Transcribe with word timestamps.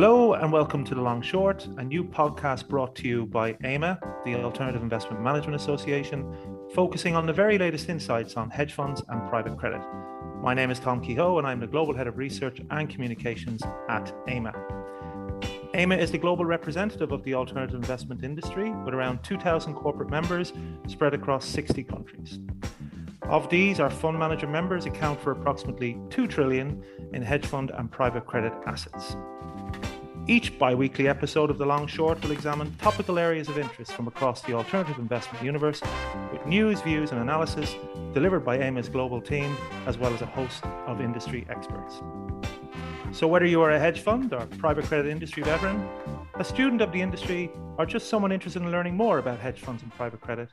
Hello 0.00 0.32
and 0.32 0.50
welcome 0.50 0.82
to 0.82 0.94
The 0.94 1.02
Long 1.02 1.20
Short, 1.20 1.68
a 1.76 1.84
new 1.84 2.02
podcast 2.02 2.68
brought 2.68 2.96
to 2.96 3.06
you 3.06 3.26
by 3.26 3.54
AIMA, 3.62 4.00
the 4.24 4.34
Alternative 4.36 4.82
Investment 4.82 5.22
Management 5.22 5.60
Association, 5.60 6.24
focusing 6.74 7.14
on 7.14 7.26
the 7.26 7.34
very 7.34 7.58
latest 7.58 7.90
insights 7.90 8.34
on 8.38 8.48
hedge 8.48 8.72
funds 8.72 9.02
and 9.10 9.28
private 9.28 9.58
credit. 9.58 9.82
My 10.40 10.54
name 10.54 10.70
is 10.70 10.80
Tom 10.80 11.02
Kehoe 11.02 11.36
and 11.36 11.46
I'm 11.46 11.60
the 11.60 11.66
Global 11.66 11.94
Head 11.94 12.06
of 12.06 12.16
Research 12.16 12.62
and 12.70 12.88
Communications 12.88 13.62
at 13.90 14.10
AIMA. 14.26 14.54
AIMA 15.74 15.96
is 15.96 16.10
the 16.10 16.16
global 16.16 16.46
representative 16.46 17.12
of 17.12 17.22
the 17.22 17.34
alternative 17.34 17.74
investment 17.74 18.24
industry 18.24 18.70
with 18.70 18.94
around 18.94 19.22
2,000 19.22 19.74
corporate 19.74 20.08
members 20.08 20.54
spread 20.88 21.12
across 21.12 21.44
60 21.44 21.84
countries. 21.84 22.38
Of 23.24 23.50
these, 23.50 23.80
our 23.80 23.90
fund 23.90 24.18
manager 24.18 24.46
members 24.46 24.86
account 24.86 25.20
for 25.20 25.32
approximately 25.32 25.98
2 26.08 26.26
trillion 26.26 26.82
in 27.12 27.20
hedge 27.20 27.44
fund 27.44 27.70
and 27.74 27.90
private 27.90 28.24
credit 28.26 28.54
assets. 28.64 29.14
Each 30.30 30.56
bi 30.60 30.76
weekly 30.76 31.08
episode 31.08 31.50
of 31.50 31.58
The 31.58 31.66
Long 31.66 31.88
Short 31.88 32.22
will 32.22 32.30
examine 32.30 32.72
topical 32.76 33.18
areas 33.18 33.48
of 33.48 33.58
interest 33.58 33.90
from 33.90 34.06
across 34.06 34.42
the 34.42 34.52
alternative 34.52 34.96
investment 35.00 35.44
universe 35.44 35.82
with 36.30 36.46
news, 36.46 36.80
views, 36.82 37.10
and 37.10 37.20
analysis 37.20 37.74
delivered 38.14 38.44
by 38.44 38.60
AIMA's 38.60 38.88
global 38.88 39.20
team, 39.20 39.56
as 39.86 39.98
well 39.98 40.14
as 40.14 40.22
a 40.22 40.26
host 40.26 40.64
of 40.86 41.00
industry 41.00 41.44
experts. 41.50 42.00
So, 43.10 43.26
whether 43.26 43.44
you 43.44 43.60
are 43.60 43.72
a 43.72 43.80
hedge 43.80 44.02
fund 44.02 44.32
or 44.32 44.46
private 44.58 44.84
credit 44.84 45.10
industry 45.10 45.42
veteran, 45.42 45.84
a 46.36 46.44
student 46.44 46.80
of 46.80 46.92
the 46.92 47.00
industry, 47.00 47.50
or 47.76 47.84
just 47.84 48.08
someone 48.08 48.30
interested 48.30 48.62
in 48.62 48.70
learning 48.70 48.96
more 48.96 49.18
about 49.18 49.40
hedge 49.40 49.58
funds 49.58 49.82
and 49.82 49.92
private 49.94 50.20
credit, 50.20 50.48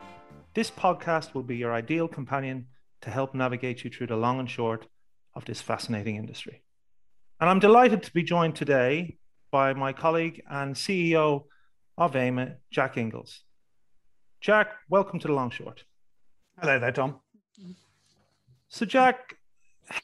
this 0.55 0.71
podcast 0.71 1.35
will 1.35 1.43
be 1.43 1.55
your 1.55 1.71
ideal 1.71 2.07
companion 2.07 2.65
to 3.01 3.11
help 3.11 3.35
navigate 3.35 3.83
you 3.83 3.91
through 3.91 4.07
the 4.07 4.17
long 4.17 4.39
and 4.39 4.49
short 4.49 4.87
of 5.35 5.45
this 5.45 5.61
fascinating 5.61 6.15
industry. 6.15 6.63
And 7.39 7.47
I'm 7.47 7.59
delighted 7.59 8.01
to 8.01 8.11
be 8.11 8.23
joined 8.23 8.55
today 8.55 9.19
by 9.51 9.73
my 9.73 9.93
colleague 9.93 10.41
and 10.49 10.75
CEO 10.75 11.45
of 11.97 12.15
AIMA, 12.15 12.55
Jack 12.71 12.97
Inglis. 12.97 13.41
Jack, 14.41 14.69
welcome 14.89 15.19
to 15.19 15.27
the 15.27 15.33
long 15.33 15.49
short. 15.49 15.83
Hello 16.59 16.79
there, 16.79 16.91
Tom. 16.91 17.19
So, 18.69 18.85
Jack, 18.85 19.35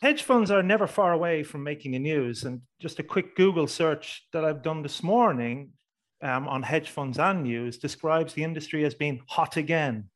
hedge 0.02 0.23
funds 0.23 0.50
are 0.50 0.63
never 0.63 0.88
far 0.88 1.13
away 1.13 1.44
from 1.44 1.63
making 1.63 1.91
the 1.91 2.00
news. 2.00 2.44
And 2.44 2.61
just 2.80 3.00
a 3.00 3.03
quick 3.03 3.35
Google 3.35 3.67
search 3.67 4.25
that 4.33 4.45
I've 4.45 4.63
done 4.63 4.81
this 4.81 5.03
morning 5.03 5.72
um, 6.22 6.47
on 6.47 6.63
hedge 6.63 6.89
funds 6.89 7.19
and 7.19 7.44
news 7.44 7.78
describes 7.78 8.33
the 8.33 8.44
industry 8.44 8.85
as 8.85 8.95
being 8.95 9.22
hot 9.28 9.57
again. 9.57 10.09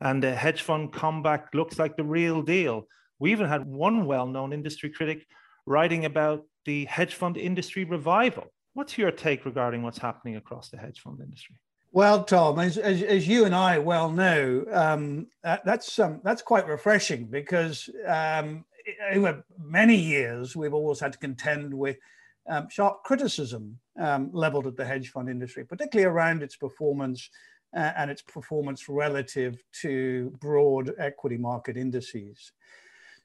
And 0.00 0.22
the 0.22 0.34
hedge 0.34 0.62
fund 0.62 0.92
comeback 0.92 1.48
looks 1.54 1.78
like 1.78 1.96
the 1.96 2.04
real 2.04 2.42
deal. 2.42 2.86
We 3.18 3.32
even 3.32 3.48
had 3.48 3.66
one 3.66 4.04
well 4.06 4.26
known 4.26 4.52
industry 4.52 4.90
critic 4.90 5.26
writing 5.66 6.04
about 6.04 6.44
the 6.64 6.84
hedge 6.84 7.14
fund 7.14 7.36
industry 7.36 7.84
revival. 7.84 8.52
What's 8.74 8.96
your 8.96 9.10
take 9.10 9.44
regarding 9.44 9.82
what's 9.82 9.98
happening 9.98 10.36
across 10.36 10.68
the 10.68 10.76
hedge 10.76 11.00
fund 11.00 11.20
industry? 11.20 11.56
Well, 11.90 12.24
Tom, 12.24 12.58
as, 12.58 12.76
as, 12.76 13.02
as 13.02 13.26
you 13.26 13.46
and 13.46 13.54
I 13.54 13.78
well 13.78 14.10
know, 14.10 14.64
um, 14.70 15.26
that, 15.42 15.64
that's 15.64 15.98
um, 15.98 16.20
that's 16.22 16.42
quite 16.42 16.68
refreshing 16.68 17.24
because 17.24 17.88
um, 18.06 18.64
over 19.12 19.44
many 19.58 19.96
years 19.96 20.54
we've 20.54 20.74
always 20.74 21.00
had 21.00 21.12
to 21.12 21.18
contend 21.18 21.72
with 21.72 21.96
um, 22.48 22.68
sharp 22.68 23.02
criticism 23.04 23.78
um, 23.98 24.30
leveled 24.32 24.66
at 24.66 24.76
the 24.76 24.84
hedge 24.84 25.10
fund 25.10 25.28
industry, 25.28 25.64
particularly 25.64 26.06
around 26.06 26.42
its 26.42 26.56
performance 26.56 27.30
uh, 27.76 27.92
and 27.96 28.10
its 28.10 28.22
performance 28.22 28.88
relative 28.88 29.62
to 29.80 30.30
broad 30.40 30.92
equity 30.98 31.36
market 31.36 31.76
indices. 31.76 32.52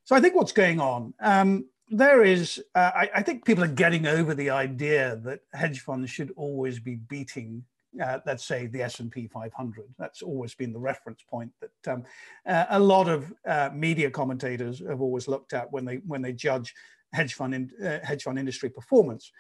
So 0.06 0.16
I 0.16 0.20
think 0.20 0.36
what's 0.36 0.52
going 0.52 0.82
on 0.82 1.14
um, 1.22 1.66
there 1.90 2.24
is, 2.24 2.62
uh, 2.76 2.92
I, 2.96 3.10
I, 3.16 3.22
think 3.22 3.46
people 3.46 3.64
are 3.64 3.68
getting 3.68 4.08
over 4.08 4.34
the 4.34 4.50
idea 4.50 5.18
that 5.24 5.42
hedge 5.54 5.82
funds 5.82 6.10
should 6.10 6.32
always 6.36 6.80
be 6.80 6.96
beating, 6.96 7.64
uh, 8.02 8.20
let's 8.26 8.46
say, 8.46 8.68
the 8.68 8.82
S&P 8.84 9.28
500. 9.28 9.86
That's 10.00 10.22
always 10.22 10.56
been 10.56 10.72
the 10.72 10.80
reference 10.80 11.22
point 11.30 11.52
that 11.60 11.94
um, 11.94 12.04
uh, 12.48 12.66
a 12.70 12.80
lot 12.80 13.10
of 13.10 13.34
uh, 13.46 13.70
media 13.74 14.10
commentators 14.10 14.82
have 14.88 15.02
always 15.02 15.28
looked 15.28 15.54
at 15.54 15.72
when 15.72 15.86
they 15.86 15.98
when 16.08 16.22
they 16.22 16.34
judge 16.34 16.74
hedge 17.12 17.34
fund 17.34 17.54
in, 17.54 17.70
uh, 17.86 18.00
hedge 18.04 18.24
fund 18.24 18.40
industry 18.40 18.70
performance. 18.70 19.32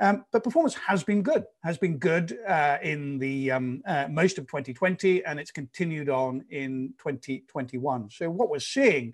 Um, 0.00 0.24
but 0.30 0.44
performance 0.44 0.74
has 0.74 1.02
been 1.02 1.22
good, 1.22 1.44
has 1.64 1.76
been 1.76 1.98
good 1.98 2.38
uh, 2.46 2.78
in 2.82 3.18
the 3.18 3.50
um, 3.50 3.82
most 4.08 4.38
of 4.38 4.46
2020, 4.46 5.24
and 5.24 5.40
it's 5.40 5.50
continued 5.50 6.08
on 6.08 6.44
in 6.50 6.94
2021. 6.98 8.08
So 8.10 8.30
what 8.30 8.48
we're 8.48 8.60
seeing 8.60 9.12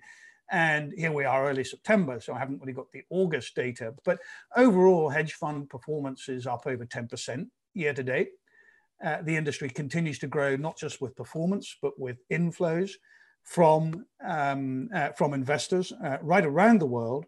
and 0.51 0.93
here 0.95 1.11
we 1.11 1.25
are 1.25 1.49
early 1.49 1.63
September, 1.63 2.19
so 2.19 2.33
I 2.33 2.39
haven't 2.39 2.61
really 2.61 2.73
got 2.73 2.91
the 2.91 3.03
August 3.09 3.55
data. 3.55 3.93
But 4.03 4.19
overall, 4.55 5.09
hedge 5.09 5.33
fund 5.33 5.69
performance 5.69 6.29
is 6.29 6.45
up 6.45 6.67
over 6.67 6.85
10% 6.85 7.47
year 7.73 7.93
to 7.93 8.03
date. 8.03 8.29
Uh, 9.03 9.21
the 9.23 9.35
industry 9.35 9.69
continues 9.69 10.19
to 10.19 10.27
grow, 10.27 10.55
not 10.55 10.77
just 10.77 11.01
with 11.01 11.15
performance, 11.15 11.75
but 11.81 11.99
with 11.99 12.17
inflows 12.31 12.91
from, 13.43 14.05
um, 14.23 14.89
uh, 14.93 15.09
from 15.09 15.33
investors 15.33 15.91
uh, 16.03 16.17
right 16.21 16.45
around 16.45 16.79
the 16.79 16.85
world. 16.85 17.25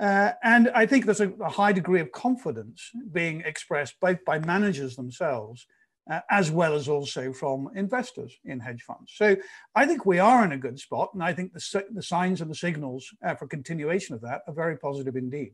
Uh, 0.00 0.32
and 0.42 0.70
I 0.74 0.86
think 0.86 1.04
there's 1.04 1.20
a, 1.20 1.30
a, 1.40 1.50
high 1.50 1.72
degree 1.72 2.00
of 2.00 2.10
confidence 2.10 2.90
being 3.12 3.42
expressed 3.42 4.00
both 4.00 4.24
by 4.24 4.38
managers 4.38 4.96
themselves 4.96 5.66
uh, 6.10 6.20
as 6.28 6.50
well 6.50 6.74
as 6.74 6.88
also 6.88 7.32
from 7.32 7.70
investors 7.74 8.36
in 8.44 8.58
hedge 8.58 8.82
funds. 8.82 9.12
So 9.14 9.36
I 9.74 9.86
think 9.86 10.04
we 10.04 10.18
are 10.18 10.44
in 10.44 10.52
a 10.52 10.58
good 10.58 10.78
spot, 10.78 11.10
and 11.14 11.22
I 11.22 11.32
think 11.32 11.52
the, 11.52 11.84
the 11.94 12.02
signs 12.02 12.40
and 12.40 12.50
the 12.50 12.54
signals 12.54 13.08
uh, 13.24 13.36
for 13.36 13.46
continuation 13.46 14.14
of 14.16 14.20
that 14.22 14.42
are 14.48 14.52
very 14.52 14.76
positive 14.76 15.16
indeed. 15.16 15.52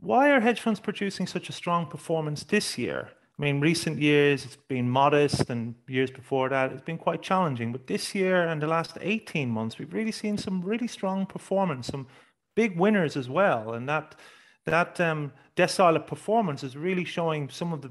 Why 0.00 0.30
are 0.30 0.40
hedge 0.40 0.60
funds 0.60 0.80
producing 0.80 1.26
such 1.26 1.48
a 1.48 1.52
strong 1.52 1.86
performance 1.86 2.44
this 2.44 2.78
year? 2.78 3.08
I 3.38 3.42
mean, 3.42 3.58
recent 3.58 3.98
years 3.98 4.44
it's 4.44 4.56
been 4.56 4.88
modest, 4.90 5.48
and 5.48 5.74
years 5.88 6.10
before 6.10 6.50
that 6.50 6.72
it's 6.72 6.82
been 6.82 6.98
quite 6.98 7.22
challenging. 7.22 7.72
But 7.72 7.86
this 7.86 8.14
year 8.14 8.46
and 8.46 8.60
the 8.60 8.66
last 8.66 8.98
18 9.00 9.48
months, 9.48 9.78
we've 9.78 9.94
really 9.94 10.12
seen 10.12 10.36
some 10.36 10.60
really 10.60 10.86
strong 10.86 11.24
performance, 11.24 11.86
some 11.86 12.06
big 12.54 12.78
winners 12.78 13.16
as 13.16 13.30
well. 13.30 13.72
And 13.72 13.88
that 13.88 14.14
that 14.66 15.00
um, 15.00 15.32
decile 15.56 15.96
of 15.96 16.06
performance 16.06 16.62
is 16.62 16.76
really 16.76 17.04
showing 17.04 17.48
some 17.48 17.72
of 17.72 17.80
the 17.80 17.90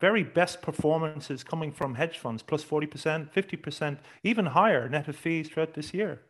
very 0.00 0.22
best 0.22 0.62
performances 0.62 1.44
coming 1.44 1.72
from 1.72 1.94
hedge 1.94 2.18
funds, 2.18 2.42
plus 2.42 2.64
40%, 2.64 3.32
50%, 3.32 3.98
even 4.22 4.46
higher 4.46 4.88
net 4.88 5.08
of 5.08 5.16
fees 5.16 5.48
throughout 5.48 5.74
this 5.74 5.94
year. 5.94 6.22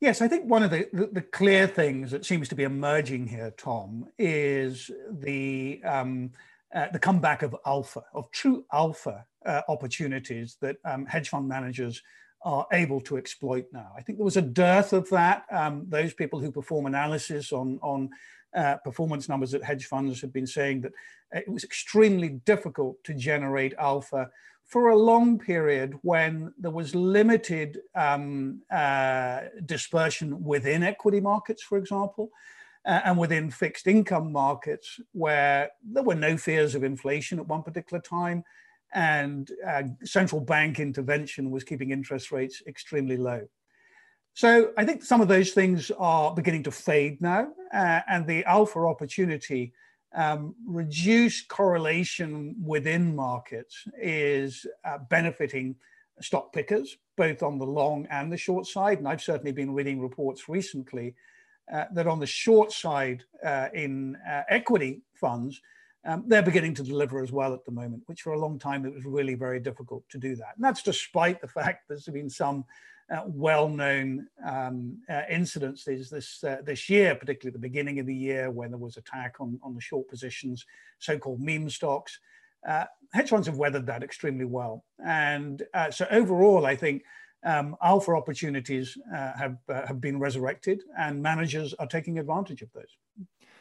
Yes, 0.00 0.20
I 0.20 0.28
think 0.28 0.44
one 0.50 0.62
of 0.62 0.70
the, 0.70 0.86
the, 0.92 1.06
the, 1.06 1.22
clear 1.22 1.66
things 1.66 2.10
that 2.10 2.26
seems 2.26 2.48
to 2.48 2.54
be 2.54 2.64
emerging 2.64 3.26
here, 3.26 3.54
Tom, 3.56 4.06
is 4.18 4.90
the 5.10 5.80
um, 5.82 6.32
uh, 6.74 6.88
the 6.92 6.98
comeback 6.98 7.42
of 7.42 7.56
alpha, 7.64 8.02
of 8.12 8.30
true 8.30 8.64
alpha 8.72 9.24
uh, 9.46 9.62
opportunities 9.68 10.56
that 10.60 10.76
um, 10.84 11.06
hedge 11.06 11.28
fund 11.28 11.48
managers 11.48 12.02
are 12.42 12.66
able 12.72 13.00
to 13.00 13.16
exploit 13.16 13.66
now. 13.72 13.92
I 13.96 14.02
think 14.02 14.18
there 14.18 14.24
was 14.24 14.36
a 14.36 14.42
dearth 14.42 14.92
of 14.92 15.08
that. 15.10 15.44
Um, 15.50 15.86
those 15.88 16.12
people 16.12 16.40
who 16.40 16.52
perform 16.52 16.86
analysis 16.86 17.52
on 17.52 17.78
on 17.80 18.10
uh, 18.54 18.76
performance 18.84 19.28
numbers 19.28 19.54
at 19.54 19.62
hedge 19.62 19.86
funds 19.86 20.20
have 20.20 20.32
been 20.32 20.46
saying 20.46 20.80
that 20.82 20.92
it 21.32 21.48
was 21.48 21.64
extremely 21.64 22.28
difficult 22.44 23.02
to 23.04 23.14
generate 23.14 23.74
alpha 23.78 24.30
for 24.64 24.90
a 24.90 24.96
long 24.96 25.38
period 25.38 25.94
when 26.02 26.52
there 26.58 26.70
was 26.70 26.94
limited 26.94 27.80
um, 27.94 28.62
uh, 28.70 29.40
dispersion 29.66 30.42
within 30.42 30.82
equity 30.82 31.20
markets, 31.20 31.62
for 31.62 31.76
example, 31.76 32.30
uh, 32.86 33.00
and 33.04 33.18
within 33.18 33.50
fixed 33.50 33.86
income 33.86 34.32
markets 34.32 35.00
where 35.12 35.70
there 35.82 36.02
were 36.02 36.14
no 36.14 36.36
fears 36.36 36.74
of 36.74 36.84
inflation 36.84 37.38
at 37.38 37.46
one 37.46 37.62
particular 37.62 38.00
time 38.00 38.42
and 38.94 39.50
uh, 39.66 39.82
central 40.04 40.40
bank 40.40 40.78
intervention 40.78 41.50
was 41.50 41.64
keeping 41.64 41.90
interest 41.90 42.30
rates 42.30 42.62
extremely 42.66 43.16
low. 43.16 43.42
So 44.34 44.72
I 44.76 44.84
think 44.84 45.04
some 45.04 45.20
of 45.20 45.28
those 45.28 45.52
things 45.52 45.92
are 45.96 46.34
beginning 46.34 46.64
to 46.64 46.72
fade 46.72 47.20
now, 47.22 47.52
uh, 47.72 48.00
and 48.08 48.26
the 48.26 48.44
alpha 48.44 48.80
opportunity, 48.80 49.72
um, 50.12 50.56
reduced 50.66 51.46
correlation 51.46 52.56
within 52.60 53.14
markets 53.14 53.86
is 54.00 54.66
uh, 54.84 54.98
benefiting 55.08 55.76
stock 56.20 56.52
pickers, 56.52 56.96
both 57.16 57.44
on 57.44 57.58
the 57.58 57.66
long 57.66 58.06
and 58.10 58.32
the 58.32 58.36
short 58.36 58.66
side. 58.66 58.98
And 58.98 59.06
I've 59.06 59.22
certainly 59.22 59.52
been 59.52 59.72
reading 59.72 60.00
reports 60.00 60.48
recently 60.48 61.14
uh, 61.72 61.84
that 61.92 62.08
on 62.08 62.18
the 62.18 62.26
short 62.26 62.72
side 62.72 63.22
uh, 63.44 63.68
in 63.72 64.16
uh, 64.28 64.42
equity 64.48 65.02
funds, 65.14 65.60
um, 66.04 66.24
they're 66.26 66.42
beginning 66.42 66.74
to 66.74 66.82
deliver 66.82 67.22
as 67.22 67.30
well 67.30 67.54
at 67.54 67.64
the 67.64 67.72
moment, 67.72 68.02
which 68.06 68.22
for 68.22 68.32
a 68.32 68.38
long 68.38 68.58
time 68.58 68.84
it 68.84 68.92
was 68.92 69.04
really 69.04 69.34
very 69.34 69.60
difficult 69.60 70.02
to 70.10 70.18
do 70.18 70.34
that. 70.34 70.54
And 70.56 70.64
that's 70.64 70.82
despite 70.82 71.40
the 71.40 71.48
fact 71.60 71.84
there's 71.88 72.06
been 72.06 72.30
some 72.30 72.64
uh, 73.12 73.22
well-known 73.26 74.26
um, 74.46 74.98
uh, 75.08 75.22
incidents 75.30 75.84
this 75.84 76.42
uh, 76.44 76.58
this 76.64 76.88
year, 76.88 77.14
particularly 77.14 77.54
at 77.54 77.60
the 77.60 77.68
beginning 77.68 77.98
of 77.98 78.06
the 78.06 78.14
year 78.14 78.50
when 78.50 78.70
there 78.70 78.78
was 78.78 78.96
attack 78.96 79.36
on, 79.40 79.58
on 79.62 79.74
the 79.74 79.80
short 79.80 80.08
positions, 80.08 80.64
so-called 80.98 81.40
meme 81.40 81.68
stocks. 81.68 82.18
Uh, 82.66 82.84
hedge 83.12 83.28
funds 83.28 83.46
have 83.46 83.58
weathered 83.58 83.86
that 83.86 84.02
extremely 84.02 84.46
well, 84.46 84.84
and 85.04 85.62
uh, 85.74 85.90
so 85.90 86.06
overall, 86.10 86.64
I 86.64 86.76
think 86.76 87.02
um, 87.44 87.76
alpha 87.82 88.12
opportunities 88.12 88.96
uh, 89.14 89.32
have 89.36 89.58
have 89.68 90.00
been 90.00 90.18
resurrected, 90.18 90.82
and 90.98 91.22
managers 91.22 91.74
are 91.74 91.86
taking 91.86 92.18
advantage 92.18 92.62
of 92.62 92.72
those. 92.72 92.96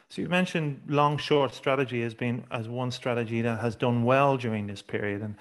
So 0.09 0.21
you 0.21 0.29
mentioned 0.29 0.79
long 0.87 1.17
short 1.17 1.55
strategy 1.55 2.03
as 2.03 2.13
being 2.13 2.45
as 2.51 2.69
one 2.69 2.91
strategy 2.91 3.41
that 3.41 3.59
has 3.59 3.75
done 3.75 4.03
well 4.03 4.37
during 4.37 4.67
this 4.67 4.81
period. 4.83 5.23
And 5.23 5.35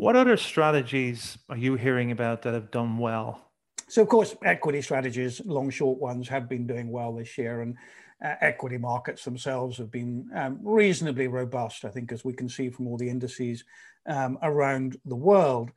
what 0.00 0.16
other 0.16 0.38
strategies 0.38 1.36
are 1.50 1.58
you 1.58 1.74
hearing 1.74 2.10
about 2.10 2.40
that 2.42 2.54
have 2.54 2.70
done 2.70 2.96
well? 2.96 3.50
So 3.86 4.00
of 4.00 4.08
course, 4.08 4.34
equity 4.42 4.80
strategies, 4.80 5.44
long 5.44 5.68
short 5.68 5.98
ones, 5.98 6.26
have 6.28 6.48
been 6.48 6.66
doing 6.66 6.90
well 6.90 7.12
this 7.14 7.36
year, 7.36 7.60
and 7.60 7.76
uh, 8.24 8.34
equity 8.40 8.78
markets 8.78 9.24
themselves 9.24 9.76
have 9.76 9.90
been 9.90 10.26
um, 10.34 10.58
reasonably 10.62 11.26
robust. 11.26 11.84
I 11.84 11.90
think, 11.90 12.12
as 12.12 12.24
we 12.24 12.32
can 12.32 12.48
see 12.48 12.70
from 12.70 12.86
all 12.86 12.96
the 12.96 13.10
indices 13.10 13.62
um, 14.06 14.38
around 14.42 14.96
the 15.04 15.16
world. 15.16 15.70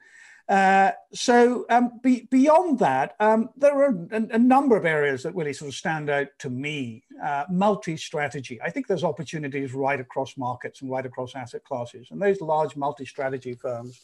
Uh, 0.50 0.92
so 1.14 1.66
um, 1.70 2.00
be, 2.02 2.28
beyond 2.30 2.78
that, 2.80 3.16
um, 3.20 3.50
there 3.56 3.76
are 3.82 4.08
a, 4.12 4.28
a, 4.32 4.38
number 4.38 4.76
of 4.76 4.86
areas 4.86 5.24
that 5.24 5.34
really 5.36 5.54
sort 5.54 5.70
of 5.70 5.76
stand 5.76 6.10
out 6.10 6.28
to 6.40 6.50
me. 6.50 7.04
Uh, 7.24 7.46
multi-strategy. 7.50 8.60
I 8.62 8.70
think 8.70 8.88
there's 8.88 9.06
opportunities 9.06 9.74
right 9.74 10.00
across 10.00 10.36
markets 10.36 10.82
and 10.82 10.92
right 10.92 11.06
across 11.06 11.36
asset 11.36 11.64
classes. 11.64 12.10
And 12.12 12.22
those 12.22 12.42
large 12.42 12.76
multi-strategy 12.76 13.54
firms 13.54 14.02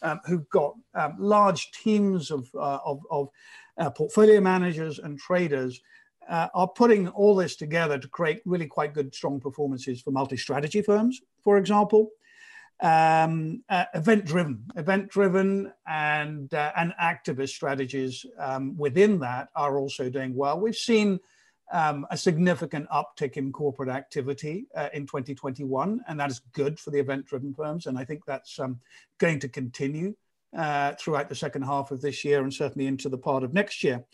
um, 0.00 0.20
who've 0.24 0.48
got 0.48 0.74
um, 0.94 1.16
large 1.18 1.70
teams 1.72 2.30
of, 2.30 2.48
uh, 2.54 2.78
of, 2.84 3.00
of 3.10 3.28
uh, 3.76 3.90
portfolio 3.90 4.40
managers 4.40 4.98
and 4.98 5.18
traders 5.18 5.78
uh, 6.26 6.48
are 6.54 6.68
putting 6.68 7.08
all 7.08 7.34
this 7.34 7.54
together 7.56 7.98
to 7.98 8.08
create 8.08 8.40
really 8.46 8.66
quite 8.66 8.94
good, 8.94 9.14
strong 9.14 9.40
performances 9.40 10.00
for 10.00 10.10
multi-strategy 10.10 10.80
firms, 10.80 11.20
for 11.44 11.58
example 11.58 12.10
um, 12.82 13.62
uh, 13.68 13.84
event 13.94 14.24
driven, 14.24 14.64
event 14.76 15.08
driven, 15.08 15.72
and 15.86 16.52
uh, 16.52 16.72
and 16.76 16.92
activist 17.00 17.50
strategies 17.50 18.26
um, 18.38 18.76
within 18.76 19.20
that 19.20 19.48
are 19.54 19.78
also 19.78 20.10
doing 20.10 20.34
well. 20.34 20.58
We've 20.58 20.76
seen 20.76 21.20
um, 21.72 22.06
a 22.10 22.16
significant 22.16 22.88
uptick 22.90 23.36
in 23.36 23.52
corporate 23.52 23.88
activity 23.88 24.66
uh, 24.76 24.88
in 24.92 25.06
2021, 25.06 26.00
and 26.08 26.20
that 26.20 26.30
is 26.30 26.40
good 26.52 26.78
for 26.78 26.90
the 26.90 26.98
event 26.98 27.26
driven 27.26 27.54
firms. 27.54 27.86
And 27.86 27.96
I 27.96 28.04
think 28.04 28.24
that's 28.26 28.58
um, 28.58 28.80
going 29.18 29.38
to 29.40 29.48
continue 29.48 30.14
uh, 30.56 30.92
throughout 30.98 31.28
the 31.28 31.34
second 31.34 31.62
half 31.62 31.92
of 31.92 32.02
this 32.02 32.24
year 32.24 32.42
and 32.42 32.52
certainly 32.52 32.86
into 32.86 33.08
the 33.08 33.16
part 33.16 33.44
of 33.44 33.54
next 33.54 33.82
year. 33.84 34.04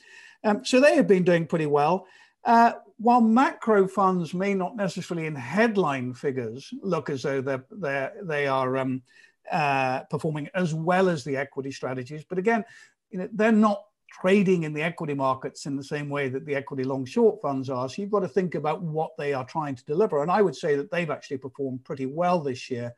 Um, 0.45 0.65
so 0.65 0.79
they 0.79 0.95
have 0.95 1.09
been 1.09 1.25
doing 1.25 1.47
pretty 1.47 1.67
well. 1.67 2.07
Uh, 2.45 2.73
while 2.99 3.21
macro 3.21 3.87
funds 3.87 4.35
may 4.35 4.55
not 4.55 4.77
necessarily 4.77 5.27
in 5.27 5.35
headline 5.35 6.15
figures 6.15 6.73
look 6.83 7.11
as 7.11 7.23
though 7.23 7.41
they're, 7.41 7.65
they're 7.71 8.13
they 8.23 8.47
are 8.47 8.77
um, 8.77 9.03
uh, 9.51 10.01
performing 10.05 10.49
as 10.55 10.75
well 10.75 11.09
as 11.09 11.25
the 11.25 11.37
equity 11.37 11.71
strategies, 11.71 12.25
but 12.25 12.39
again, 12.39 12.65
you 13.11 13.19
know, 13.19 13.29
they're 13.33 13.53
not 13.53 13.85
trading 14.11 14.65
in 14.65 14.73
the 14.73 14.83
equity 14.83 15.15
markets 15.15 15.67
in 15.67 15.77
the 15.77 15.85
same 15.85 16.09
way 16.09 16.29
that 16.29 16.45
the 16.47 16.55
equity 16.55 16.83
long 16.83 17.05
short 17.05 17.41
funds 17.41 17.69
are. 17.71 17.89
So 17.89 18.03
you've 18.03 18.11
got 18.11 18.21
to 18.21 18.29
think 18.29 18.55
about 18.55 18.83
what 18.83 19.11
they 19.19 19.33
are 19.33 19.45
trying 19.45 19.75
to 19.77 19.85
deliver. 19.85 20.23
And 20.23 20.31
I 20.31 20.43
would 20.43 20.57
say 20.57 20.77
that 20.77 20.91
they've 20.91 21.11
actually 21.11 21.39
performed 21.39 21.85
pretty 21.85 22.07
well 22.07 22.41
this 22.41 22.71
year 22.71 22.95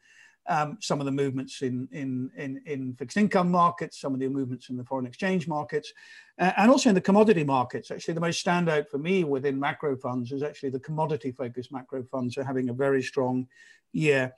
um, 0.49 0.79
some 0.81 1.01
of 1.01 1.07
the 1.07 1.13
movements 1.13 1.63
in, 1.63 1.89
in, 1.93 2.31
in, 2.37 2.61
in, 2.67 2.95
fixed 2.95 3.17
income 3.17 3.51
markets, 3.51 4.01
some 4.01 4.15
of 4.15 4.21
the 4.21 4.29
movements 4.29 4.69
in 4.69 4.77
the 4.77 4.85
foreign 4.85 5.07
exchange 5.07 5.47
markets, 5.47 5.93
uh, 6.39 6.53
and 6.57 6.71
also 6.71 6.89
in 6.89 6.95
the 6.95 7.01
commodity 7.01 7.45
markets. 7.45 7.91
Actually, 7.91 8.15
the 8.15 8.21
most 8.21 8.45
standout 8.45 8.89
for 8.89 8.99
me 8.99 9.25
within 9.25 9.61
macro 9.61 9.97
funds 9.97 10.33
is 10.33 10.43
actually 10.43 10.71
the 10.71 10.81
commodity 10.81 11.31
focused 11.31 11.73
macro 11.73 12.03
funds 12.05 12.37
are 12.37 12.45
having 12.45 12.69
a 12.69 12.75
very 12.75 13.03
strong 13.03 13.47
year. 13.93 14.33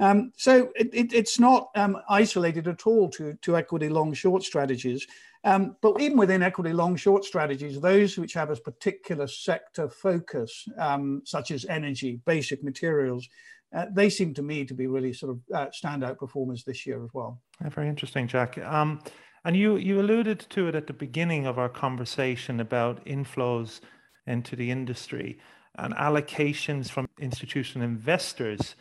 Um, 0.00 0.32
so 0.36 0.70
it, 0.76 0.90
it, 0.92 1.12
it's 1.12 1.40
not 1.40 1.70
um, 1.74 1.98
isolated 2.08 2.68
at 2.68 2.86
all 2.86 3.10
to, 3.10 3.34
to 3.42 3.56
equity 3.56 3.88
long 3.88 4.14
short 4.14 4.44
strategies. 4.44 5.06
Um, 5.44 5.76
but 5.80 6.00
even 6.00 6.18
within 6.18 6.42
equity 6.42 6.72
long 6.72 6.96
short 6.96 7.24
strategies, 7.24 7.80
those 7.80 8.18
which 8.18 8.34
have 8.34 8.50
a 8.50 8.56
particular 8.56 9.26
sector 9.26 9.88
focus, 9.88 10.68
um, 10.78 11.22
such 11.24 11.50
as 11.50 11.64
energy, 11.66 12.20
basic 12.26 12.62
materials, 12.62 13.28
uh, 13.74 13.86
they 13.92 14.08
seem 14.08 14.34
to 14.34 14.42
me 14.42 14.64
to 14.64 14.74
be 14.74 14.86
really 14.86 15.12
sort 15.12 15.32
of 15.32 15.40
uh, 15.54 15.66
standout 15.70 16.18
performers 16.18 16.64
this 16.64 16.86
year 16.86 17.04
as 17.04 17.10
well. 17.12 17.40
Yeah, 17.60 17.68
very 17.68 17.88
interesting, 17.88 18.26
Jack. 18.26 18.58
Um, 18.58 19.00
and 19.44 19.56
you 19.56 19.76
you 19.76 20.00
alluded 20.00 20.40
to 20.50 20.68
it 20.68 20.74
at 20.74 20.86
the 20.86 20.92
beginning 20.92 21.46
of 21.46 21.58
our 21.58 21.68
conversation 21.68 22.60
about 22.60 23.04
inflows 23.04 23.80
into 24.26 24.56
the 24.56 24.70
industry 24.70 25.38
and 25.76 25.94
allocations 25.94 26.90
from 26.90 27.08
institutional 27.18 27.86
investors 27.86 28.74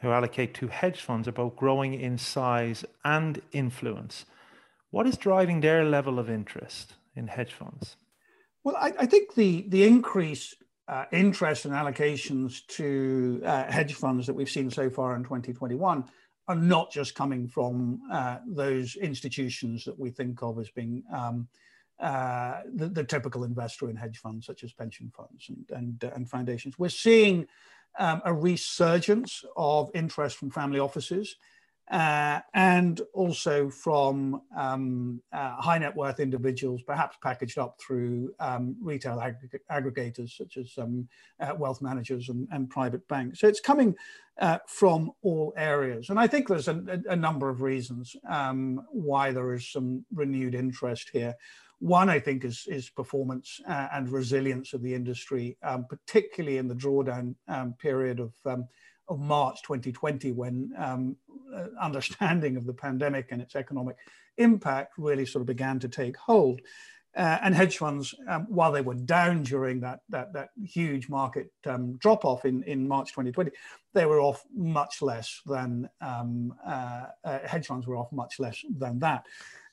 who 0.00 0.10
allocate 0.10 0.54
to 0.54 0.68
hedge 0.68 1.00
funds 1.00 1.28
are 1.28 1.32
both 1.32 1.56
growing 1.56 1.94
in 1.94 2.18
size 2.18 2.84
and 3.04 3.40
influence. 3.52 4.24
What 4.90 5.06
is 5.06 5.16
driving 5.16 5.60
their 5.60 5.84
level 5.84 6.18
of 6.18 6.28
interest 6.28 6.94
in 7.14 7.28
hedge 7.28 7.52
funds? 7.52 7.96
Well, 8.64 8.76
I, 8.76 8.92
I 9.00 9.06
think 9.06 9.34
the 9.34 9.66
the 9.68 9.84
increase 9.84 10.54
uh, 10.90 11.04
interest 11.12 11.66
and 11.66 11.74
allocations 11.74 12.66
to 12.66 13.40
uh, 13.44 13.70
hedge 13.70 13.94
funds 13.94 14.26
that 14.26 14.34
we've 14.34 14.50
seen 14.50 14.68
so 14.68 14.90
far 14.90 15.14
in 15.14 15.22
2021 15.22 16.04
are 16.48 16.54
not 16.56 16.90
just 16.90 17.14
coming 17.14 17.46
from 17.46 18.00
uh, 18.10 18.38
those 18.44 18.96
institutions 18.96 19.84
that 19.84 19.96
we 19.96 20.10
think 20.10 20.42
of 20.42 20.58
as 20.58 20.68
being 20.70 21.04
um, 21.14 21.46
uh, 22.00 22.62
the, 22.74 22.88
the, 22.88 23.04
typical 23.04 23.44
investor 23.44 23.88
in 23.88 23.94
hedge 23.94 24.18
funds, 24.18 24.46
such 24.46 24.64
as 24.64 24.72
pension 24.72 25.12
funds 25.16 25.48
and, 25.48 25.64
and, 25.70 26.04
uh, 26.04 26.10
and 26.16 26.28
foundations. 26.28 26.76
We're 26.76 26.88
seeing 26.88 27.46
um, 27.98 28.20
a 28.24 28.34
resurgence 28.34 29.44
of 29.56 29.90
interest 29.94 30.38
from 30.38 30.50
family 30.50 30.80
offices 30.80 31.36
uh, 31.90 32.40
and 32.54 33.00
also 33.14 33.68
from 33.68 34.42
um, 34.56 35.20
uh, 35.32 35.56
high 35.56 35.78
net 35.78 35.94
worth 35.96 36.20
individuals, 36.20 36.82
perhaps 36.82 37.16
packaged 37.20 37.58
up 37.58 37.80
through 37.80 38.32
um, 38.38 38.76
retail 38.80 39.20
ag- 39.20 39.60
aggregators 39.70 40.36
such 40.36 40.56
as 40.56 40.72
um, 40.78 41.08
uh, 41.40 41.52
wealth 41.58 41.82
managers 41.82 42.28
and, 42.28 42.46
and, 42.52 42.70
private 42.70 43.06
banks. 43.08 43.40
So 43.40 43.48
it's 43.48 43.58
coming 43.58 43.96
uh, 44.40 44.58
from 44.68 45.10
all 45.22 45.52
areas. 45.56 46.10
And 46.10 46.20
I 46.20 46.28
think 46.28 46.46
there's 46.46 46.68
a, 46.68 47.02
a 47.08 47.16
number 47.16 47.48
of 47.48 47.60
reasons 47.60 48.14
um, 48.28 48.86
why 48.92 49.32
there 49.32 49.52
is 49.52 49.68
some 49.72 50.04
renewed 50.14 50.54
interest 50.54 51.10
here. 51.12 51.34
One, 51.80 52.08
I 52.08 52.20
think, 52.20 52.44
is, 52.44 52.66
is 52.68 52.90
performance 52.90 53.60
uh, 53.68 53.88
and 53.92 54.08
resilience 54.08 54.74
of 54.74 54.82
the 54.82 54.94
industry, 54.94 55.56
um, 55.62 55.86
particularly 55.88 56.58
in 56.58 56.68
the 56.68 56.74
drawdown 56.74 57.34
um, 57.48 57.72
period 57.80 58.20
of 58.20 58.32
of 59.10 59.20
March 59.20 59.62
2020 59.62 60.32
when 60.32 60.72
um, 60.78 61.16
uh, 61.54 61.66
understanding 61.80 62.56
of 62.56 62.64
the 62.64 62.72
pandemic 62.72 63.28
and 63.32 63.42
its 63.42 63.56
economic 63.56 63.96
impact 64.38 64.94
really 64.96 65.26
sort 65.26 65.40
of 65.42 65.46
began 65.46 65.78
to 65.80 65.88
take 65.88 66.16
hold. 66.16 66.60
Uh, 67.16 67.38
and 67.42 67.56
hedge 67.56 67.76
funds, 67.76 68.14
um, 68.28 68.46
while 68.48 68.70
they 68.70 68.82
were 68.82 68.94
down 68.94 69.42
during 69.42 69.80
that, 69.80 69.98
that, 70.08 70.32
that 70.32 70.50
huge 70.64 71.08
market 71.08 71.50
um, 71.66 71.96
drop 71.96 72.24
off 72.24 72.44
in, 72.44 72.62
in 72.62 72.86
March 72.86 73.08
2020, 73.08 73.50
they 73.94 74.06
were 74.06 74.20
off 74.20 74.44
much 74.54 75.02
less 75.02 75.40
than 75.44 75.90
um, 76.00 76.54
uh, 76.64 77.06
uh, 77.24 77.40
hedge 77.44 77.66
funds 77.66 77.84
were 77.88 77.96
off 77.96 78.12
much 78.12 78.38
less 78.38 78.64
than 78.78 79.00
that. 79.00 79.26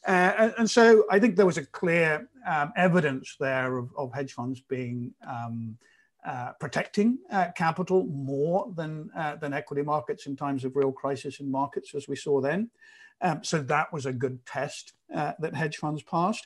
Uh, 0.08 0.34
and, 0.40 0.54
and, 0.58 0.70
so 0.70 1.04
I 1.12 1.20
think 1.20 1.36
there 1.36 1.46
was 1.46 1.60
a 1.60 1.66
clear 1.66 2.28
um, 2.48 2.74
evidence 2.76 3.36
there 3.40 3.78
of, 3.78 3.92
of 3.96 4.12
hedge 4.14 4.34
funds 4.34 4.62
being 4.62 5.14
um, 5.28 5.78
uh, 6.28 6.52
protecting 6.60 7.18
uh, 7.32 7.48
capital 7.56 8.04
more 8.08 8.72
than, 8.76 9.10
uh, 9.16 9.38
than 9.38 9.54
equity 9.54 9.82
markets 9.82 10.26
in 10.26 10.36
times 10.36 10.66
of 10.66 10.76
real 10.76 10.92
crisis 10.92 11.40
in 11.40 11.50
markets, 11.50 11.96
as 11.96 12.10
we 12.10 12.18
saw 12.18 12.42
then. 12.42 12.70
Um, 13.22 13.44
so 13.44 13.62
that 13.62 13.94
was 13.94 14.06
a 14.06 14.12
good 14.12 14.46
test 14.46 14.92
uh, 15.16 15.32
that 15.40 15.56
hedge 15.56 15.78
funds 15.78 16.04
passed. 16.04 16.46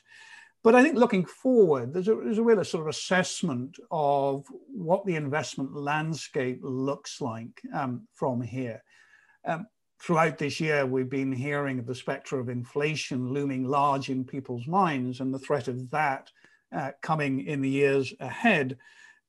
But 0.62 0.76
I 0.76 0.82
think 0.84 0.96
looking 0.96 1.24
forward, 1.24 1.92
there's 1.92 2.06
a, 2.06 2.14
there's 2.14 2.38
a 2.38 2.44
real 2.44 2.62
sort 2.62 2.82
of 2.82 2.88
assessment 2.88 3.76
of 3.90 4.46
what 4.72 5.04
the 5.04 5.16
investment 5.16 5.74
landscape 5.74 6.60
looks 6.62 7.20
like 7.20 7.60
um, 7.74 8.06
from 8.14 8.40
here. 8.40 8.84
Um, 9.44 9.66
throughout 10.00 10.38
this 10.38 10.60
year, 10.60 10.86
we've 10.86 11.10
been 11.10 11.32
hearing 11.32 11.80
of 11.80 11.86
the 11.86 11.94
specter 11.96 12.38
of 12.38 12.48
inflation 12.48 13.32
looming 13.32 13.64
large 13.64 14.08
in 14.10 14.24
people's 14.24 14.68
minds 14.68 15.18
and 15.18 15.34
the 15.34 15.40
threat 15.40 15.66
of 15.66 15.90
that 15.90 16.30
uh, 16.72 16.92
coming 17.00 17.44
in 17.44 17.60
the 17.60 17.68
years 17.68 18.14
ahead. 18.20 18.78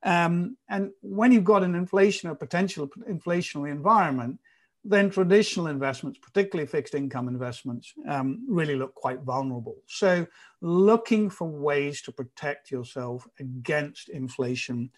Um, 0.04 0.58
and 0.70 0.92
when 1.02 1.32
you've 1.32 1.44
got 1.44 1.64
an 1.64 1.76
inflation 1.76 2.30
or 2.30 2.36
potential 2.36 2.90
inflationary 3.10 3.72
environment, 3.72 4.40
then 4.86 5.10
traditional 5.10 5.68
investments, 5.68 6.20
particularly 6.20 6.68
fixed 6.68 6.94
income 6.94 7.30
investments, 7.30 7.94
um, 8.08 8.46
really 8.50 8.76
look 8.76 8.94
quite 8.96 9.22
vulnerable. 9.22 9.78
So, 9.88 10.28
looking 10.60 11.30
for 11.30 11.48
ways 11.48 12.02
to 12.02 12.12
protect 12.12 12.70
yourself 12.70 13.26
against 13.40 14.10
inflation, 14.10 14.92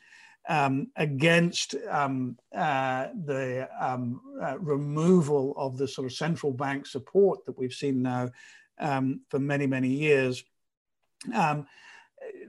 um, 0.50 0.88
against 0.96 1.76
um, 1.90 2.38
uh, 2.56 3.08
the 3.26 3.70
um, 3.80 4.22
uh, 4.42 4.58
removal 4.58 5.54
of 5.56 5.78
the 5.78 5.88
sort 5.88 6.06
of 6.06 6.14
central 6.14 6.52
bank 6.52 6.88
support 6.88 7.46
that 7.46 7.58
we've 7.58 7.74
seen 7.74 8.02
now 8.02 8.32
um, 8.80 9.22
for 9.30 9.38
many, 9.40 9.68
many 9.68 9.90
years. 9.90 10.44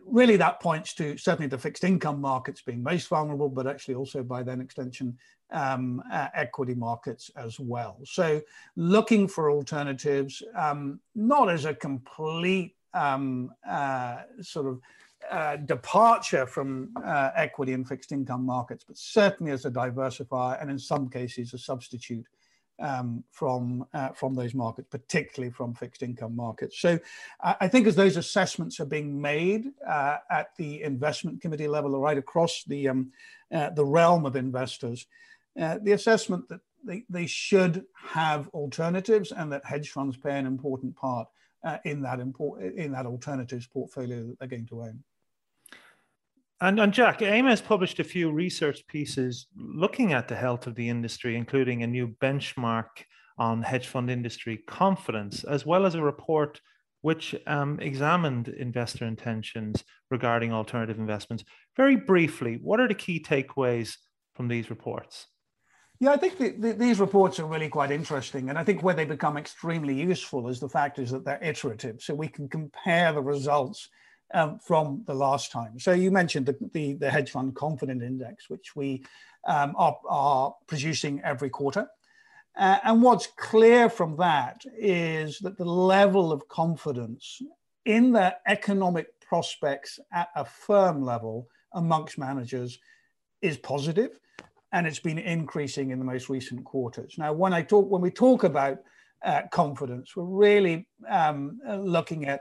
Really 0.05 0.37
that 0.37 0.61
points 0.61 0.95
to 0.95 1.17
certainly 1.19 1.49
the 1.49 1.59
fixed 1.59 1.85
income 1.85 2.21
markets 2.21 2.63
being 2.63 2.83
most 2.83 3.09
vulnerable, 3.09 3.49
but 3.49 3.67
actually 3.67 3.95
also 3.95 4.23
by 4.23 4.43
then 4.43 4.61
extension, 4.61 5.19
um, 5.51 6.03
uh, 6.13 6.29
equity 6.35 6.75
markets 6.75 7.31
as 7.37 7.59
well. 7.59 7.99
So 8.05 8.41
looking 8.77 9.29
for 9.29 9.51
alternatives, 9.51 10.43
um, 10.55 11.01
not 11.15 11.51
as 11.51 11.65
a 11.65 11.75
complete 11.75 12.75
um, 12.95 13.53
uh, 13.69 14.23
sort 14.41 14.67
of 14.67 14.81
uh, 15.31 15.57
departure 15.57 16.47
from 16.47 16.91
uh, 17.05 17.31
equity 17.35 17.73
and 17.73 17.87
fixed 17.87 18.13
income 18.13 18.47
markets, 18.47 18.85
but 18.87 18.97
certainly 18.97 19.53
as 19.53 19.65
a 19.65 19.71
diversifier 19.71 20.61
and 20.61 20.71
in 20.71 20.79
some 20.79 21.09
cases 21.09 21.53
a 21.53 21.59
substitute 21.59 22.27
um, 22.79 23.25
from 23.31 23.87
uh, 23.95 24.11
from 24.11 24.35
those 24.35 24.55
markets, 24.55 24.89
particularly 24.91 25.53
from 25.53 25.75
fixed 25.75 26.03
income 26.03 26.37
markets. 26.37 26.81
So 26.81 26.99
I 27.41 27.69
think 27.69 27.87
as 27.87 27.97
those 27.97 28.17
assessments 28.17 28.81
are 28.81 28.87
being 28.87 29.21
made 29.21 29.67
uh, 29.87 30.19
at 30.31 30.49
the 30.57 30.83
investment 30.83 31.41
committee 31.41 31.69
level, 31.69 31.95
or 31.95 32.01
right 32.01 32.19
across 32.19 32.65
the 32.65 32.89
um, 32.89 33.13
uh, 33.53 33.71
the 33.71 33.85
realm 33.85 34.27
of 34.27 34.37
investors, 34.37 35.07
uh, 35.61 35.79
the 35.83 35.93
assessment 35.93 36.49
that 36.49 36.61
they, 36.85 37.05
they 37.09 37.27
should 37.27 37.85
have 37.95 38.49
alternatives 38.49 39.33
and 39.33 39.53
that 39.53 39.65
hedge 39.65 39.91
funds 39.91 40.17
play 40.17 40.39
an 40.39 40.47
important 40.47 40.95
part 40.95 41.29
uh, 41.65 41.79
in 41.85 42.01
that 42.03 42.21
import, 42.21 42.63
in 42.63 42.93
that 42.93 43.07
alternatives 43.07 43.67
portfolio 43.67 44.27
that 44.27 44.39
they're 44.39 44.49
going 44.49 44.67
to 44.67 44.83
own. 44.83 45.03
And, 46.61 46.81
and 46.81 46.93
Jack, 46.93 47.21
has 47.21 47.61
published 47.61 48.01
a 48.01 48.05
few 48.05 48.31
research 48.31 48.87
pieces 48.87 49.47
looking 49.57 50.15
at 50.15 50.27
the 50.27 50.37
health 50.37 50.67
of 50.67 50.75
the 50.75 50.89
industry, 50.89 51.37
including 51.37 51.83
a 51.83 51.87
new 51.87 52.09
benchmark 52.09 52.87
on 53.39 53.63
hedge 53.63 53.87
fund 53.87 54.11
industry 54.11 54.59
confidence, 54.67 55.45
as 55.45 55.67
well 55.67 55.85
as 55.85 55.95
a 55.95 56.03
report 56.03 56.61
which 57.03 57.35
um, 57.47 57.79
examined 57.81 58.49
investor 58.49 59.05
intentions 59.05 59.85
regarding 60.11 60.53
alternative 60.53 60.99
investments. 60.99 61.45
Very 61.77 61.97
briefly, 61.97 62.59
what 62.63 62.81
are 62.81 62.89
the 62.89 62.95
key 62.95 63.23
takeaways 63.23 63.97
from 64.35 64.49
these 64.49 64.71
reports? 64.71 65.27
Yeah, 66.01 66.13
I 66.13 66.17
think 66.17 66.39
the, 66.39 66.51
the, 66.51 66.73
these 66.73 67.01
reports 67.01 67.39
are 67.39 67.47
really 67.47 67.69
quite 67.69 67.91
interesting. 67.91 68.49
And 68.49 68.59
I 68.59 68.65
think 68.65 68.83
where 68.83 68.95
they 68.95 69.05
become 69.05 69.37
extremely 69.37 69.95
useful 69.95 70.49
is 70.49 70.59
the 70.59 70.69
fact 70.69 70.99
is 70.99 71.11
that 71.11 71.25
they're 71.25 71.43
iterative. 71.43 72.01
So 72.01 72.15
we 72.15 72.29
can 72.29 72.49
compare 72.49 73.13
the 73.13 73.23
results 73.23 73.89
um, 74.35 74.59
from 74.59 75.03
the 75.07 75.15
last 75.15 75.53
time. 75.53 75.79
So 75.79 75.93
you 75.93 76.11
mentioned 76.11 76.47
the, 76.47 76.57
the, 76.73 76.95
the 76.95 77.11
hedge 77.11 77.31
fund 77.31 77.55
confidence 77.55 78.03
index, 78.03 78.49
which 78.51 78.75
we 78.75 79.05
um, 79.47 79.75
are, 79.77 79.97
are, 80.09 80.55
producing 80.67 81.21
every 81.23 81.51
quarter. 81.51 81.89
Uh, 82.57 82.79
and 82.85 83.03
what's 83.03 83.29
clear 83.37 83.89
from 83.89 84.17
that 84.17 84.63
is 84.77 85.39
that 85.41 85.59
the 85.59 85.65
level 85.65 86.33
of 86.33 86.49
confidence 86.49 87.41
in 87.85 88.13
the 88.13 88.35
economic 88.47 89.21
prospects 89.21 90.01
at 90.13 90.29
a 90.35 90.45
firm 90.45 91.03
level 91.03 91.49
amongst 91.75 92.19
managers 92.19 92.79
is 93.43 93.57
positive 93.59 94.19
and 94.73 94.87
it's 94.87 94.99
been 94.99 95.19
increasing 95.19 95.91
in 95.91 95.99
the 95.99 96.05
most 96.05 96.29
recent 96.29 96.65
quarters. 96.65 97.15
Now, 97.19 97.33
when 97.33 97.53
I 97.53 97.63
talk, 97.63 97.89
when 97.91 98.03
we 98.03 98.11
talk 98.11 98.45
about 98.45 98.79
uh, 99.25 99.43
confidence, 99.51 100.17
we're 100.17 100.25
really 100.25 100.89
um, 101.09 101.61
looking 101.67 102.27
at 102.27 102.41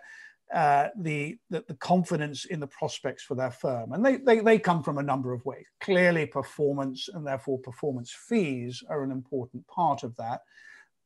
uh, 0.54 0.90
the, 0.98 1.38
the, 1.50 1.64
the 1.68 1.74
confidence 1.76 2.46
in 2.46 2.60
the 2.60 2.68
prospects 2.68 3.24
for 3.24 3.36
their 3.36 3.52
firm, 3.52 3.94
and 3.94 4.06
they, 4.06 4.18
they 4.18 4.40
they 4.40 4.60
come 4.60 4.84
from 4.84 4.98
a 4.98 5.04
number 5.04 5.34
of 5.34 5.44
ways. 5.44 5.66
Clearly, 5.82 6.26
performance 6.26 7.10
and 7.12 7.26
therefore 7.26 7.60
performance 7.60 8.12
fees 8.12 8.84
are 8.90 9.04
an 9.04 9.12
important 9.12 9.66
part 9.68 10.04
of 10.04 10.16
that. 10.18 10.42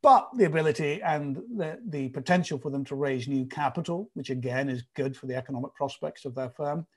But 0.02 0.30
the 0.36 0.46
ability 0.46 1.02
and 1.02 1.38
the, 1.58 1.80
the 1.88 2.10
potential 2.10 2.58
for 2.58 2.70
them 2.70 2.86
to 2.86 2.96
raise 2.96 3.28
new 3.28 3.46
capital, 3.46 4.10
which 4.14 4.30
again 4.30 4.70
is 4.70 4.84
good 4.96 5.16
for 5.16 5.26
the 5.26 5.36
economic 5.36 5.74
prospects 5.74 6.26
of 6.26 6.36
their 6.36 6.50
firm, 6.50 6.88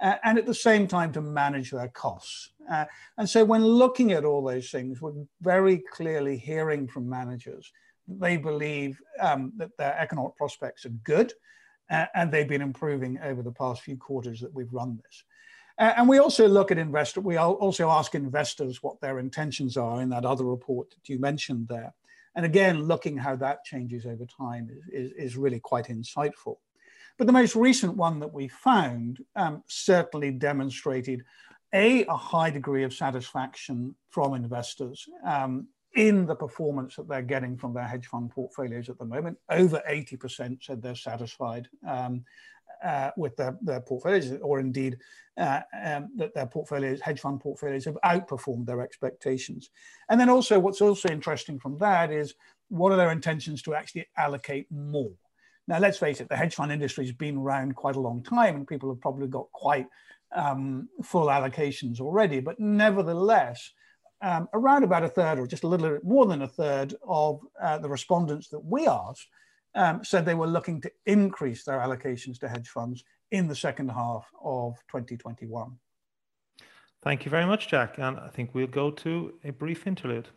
uh, 0.00 0.16
and 0.22 0.38
at 0.38 0.46
the 0.46 0.54
same 0.54 0.86
time 0.86 1.12
to 1.12 1.20
manage 1.20 1.70
their 1.70 1.88
costs. 1.88 2.50
Uh, 2.70 2.84
and 3.18 3.28
so 3.28 3.44
when 3.44 3.64
looking 3.64 4.12
at 4.12 4.24
all 4.24 4.42
those 4.42 4.70
things, 4.70 5.00
we're 5.00 5.12
very 5.42 5.78
clearly 5.92 6.36
hearing 6.36 6.86
from 6.86 7.08
managers 7.08 7.72
that 8.08 8.20
they 8.20 8.36
believe 8.36 9.00
um, 9.20 9.52
that 9.56 9.76
their 9.78 9.96
economic 9.98 10.36
prospects 10.36 10.84
are 10.86 10.90
good 11.04 11.32
and 11.90 12.32
they've 12.32 12.48
been 12.48 12.62
improving 12.62 13.18
over 13.22 13.42
the 13.42 13.52
past 13.52 13.82
few 13.82 13.96
quarters 13.96 14.40
that 14.40 14.54
we've 14.54 14.72
run 14.72 15.00
this. 15.04 15.24
And 15.76 16.08
we 16.08 16.18
also 16.18 16.46
look 16.46 16.70
at 16.70 16.78
investor. 16.78 17.20
We 17.20 17.36
also 17.36 17.90
ask 17.90 18.14
investors 18.14 18.82
what 18.82 19.00
their 19.00 19.18
intentions 19.18 19.76
are 19.76 20.00
in 20.00 20.08
that 20.10 20.24
other 20.24 20.44
report 20.44 20.90
that 20.90 21.08
you 21.08 21.18
mentioned 21.18 21.66
there. 21.68 21.92
And 22.36 22.46
again, 22.46 22.82
looking 22.82 23.16
how 23.16 23.36
that 23.36 23.64
changes 23.64 24.06
over 24.06 24.24
time 24.24 24.70
is, 24.92 25.10
is, 25.10 25.12
is 25.16 25.36
really 25.36 25.60
quite 25.60 25.86
insightful. 25.86 26.56
But 27.16 27.26
the 27.26 27.32
most 27.32 27.54
recent 27.54 27.96
one 27.96 28.18
that 28.20 28.32
we 28.32 28.48
found 28.48 29.18
um, 29.36 29.62
certainly 29.66 30.32
demonstrated 30.32 31.22
a, 31.72 32.04
a 32.06 32.16
high 32.16 32.50
degree 32.50 32.84
of 32.84 32.94
satisfaction 32.94 33.94
from 34.10 34.34
investors 34.34 35.08
um, 35.24 35.68
in 35.94 36.26
the 36.26 36.34
performance 36.34 36.96
that 36.96 37.08
they're 37.08 37.22
getting 37.22 37.56
from 37.56 37.72
their 37.72 37.86
hedge 37.86 38.06
fund 38.06 38.30
portfolios 38.30 38.88
at 38.88 38.98
the 38.98 39.04
moment. 39.04 39.38
Over 39.48 39.82
80% 39.88 40.62
said 40.62 40.82
they're 40.82 40.94
satisfied 40.94 41.68
um, 41.86 42.24
uh, 42.84 43.10
with 43.16 43.36
their, 43.36 43.56
their 43.62 43.80
portfolios, 43.80 44.32
or 44.42 44.58
indeed 44.60 44.98
uh, 45.38 45.60
um, 45.84 46.10
that 46.16 46.34
their 46.34 46.46
portfolios, 46.46 47.00
hedge 47.00 47.20
fund 47.20 47.40
portfolios, 47.40 47.84
have 47.84 47.98
outperformed 48.04 48.66
their 48.66 48.80
expectations. 48.80 49.70
And 50.08 50.20
then 50.20 50.28
also, 50.28 50.58
what's 50.58 50.80
also 50.80 51.08
interesting 51.08 51.58
from 51.58 51.78
that 51.78 52.10
is 52.10 52.34
what 52.68 52.92
are 52.92 52.96
their 52.96 53.12
intentions 53.12 53.62
to 53.62 53.74
actually 53.74 54.06
allocate 54.16 54.66
more? 54.70 55.12
Now, 55.66 55.78
let's 55.78 55.98
face 55.98 56.20
it, 56.20 56.28
the 56.28 56.36
hedge 56.36 56.56
fund 56.56 56.72
industry 56.72 57.06
has 57.06 57.14
been 57.14 57.38
around 57.38 57.74
quite 57.76 57.96
a 57.96 58.00
long 58.00 58.22
time 58.22 58.56
and 58.56 58.66
people 58.66 58.90
have 58.90 59.00
probably 59.00 59.28
got 59.28 59.50
quite 59.52 59.86
um, 60.34 60.88
full 61.02 61.26
allocations 61.26 62.00
already. 62.00 62.40
But 62.40 62.60
nevertheless, 62.60 63.72
um, 64.22 64.48
around 64.54 64.84
about 64.84 65.04
a 65.04 65.08
third 65.08 65.38
or 65.38 65.46
just 65.46 65.64
a 65.64 65.68
little 65.68 65.88
bit 65.88 66.04
more 66.04 66.26
than 66.26 66.42
a 66.42 66.48
third 66.48 66.94
of 67.06 67.40
uh, 67.62 67.78
the 67.78 67.88
respondents 67.88 68.48
that 68.48 68.60
we 68.60 68.86
asked 68.86 69.28
um, 69.74 70.04
said 70.04 70.24
they 70.24 70.34
were 70.34 70.46
looking 70.46 70.80
to 70.80 70.90
increase 71.06 71.64
their 71.64 71.78
allocations 71.78 72.38
to 72.38 72.48
hedge 72.48 72.68
funds 72.68 73.04
in 73.30 73.48
the 73.48 73.54
second 73.54 73.90
half 73.90 74.26
of 74.42 74.76
2021. 74.90 75.76
Thank 77.02 77.24
you 77.24 77.30
very 77.30 77.44
much, 77.44 77.68
Jack. 77.68 77.98
And 77.98 78.18
I 78.18 78.28
think 78.28 78.54
we'll 78.54 78.66
go 78.66 78.90
to 78.90 79.34
a 79.44 79.50
brief 79.50 79.86
interlude. 79.86 80.28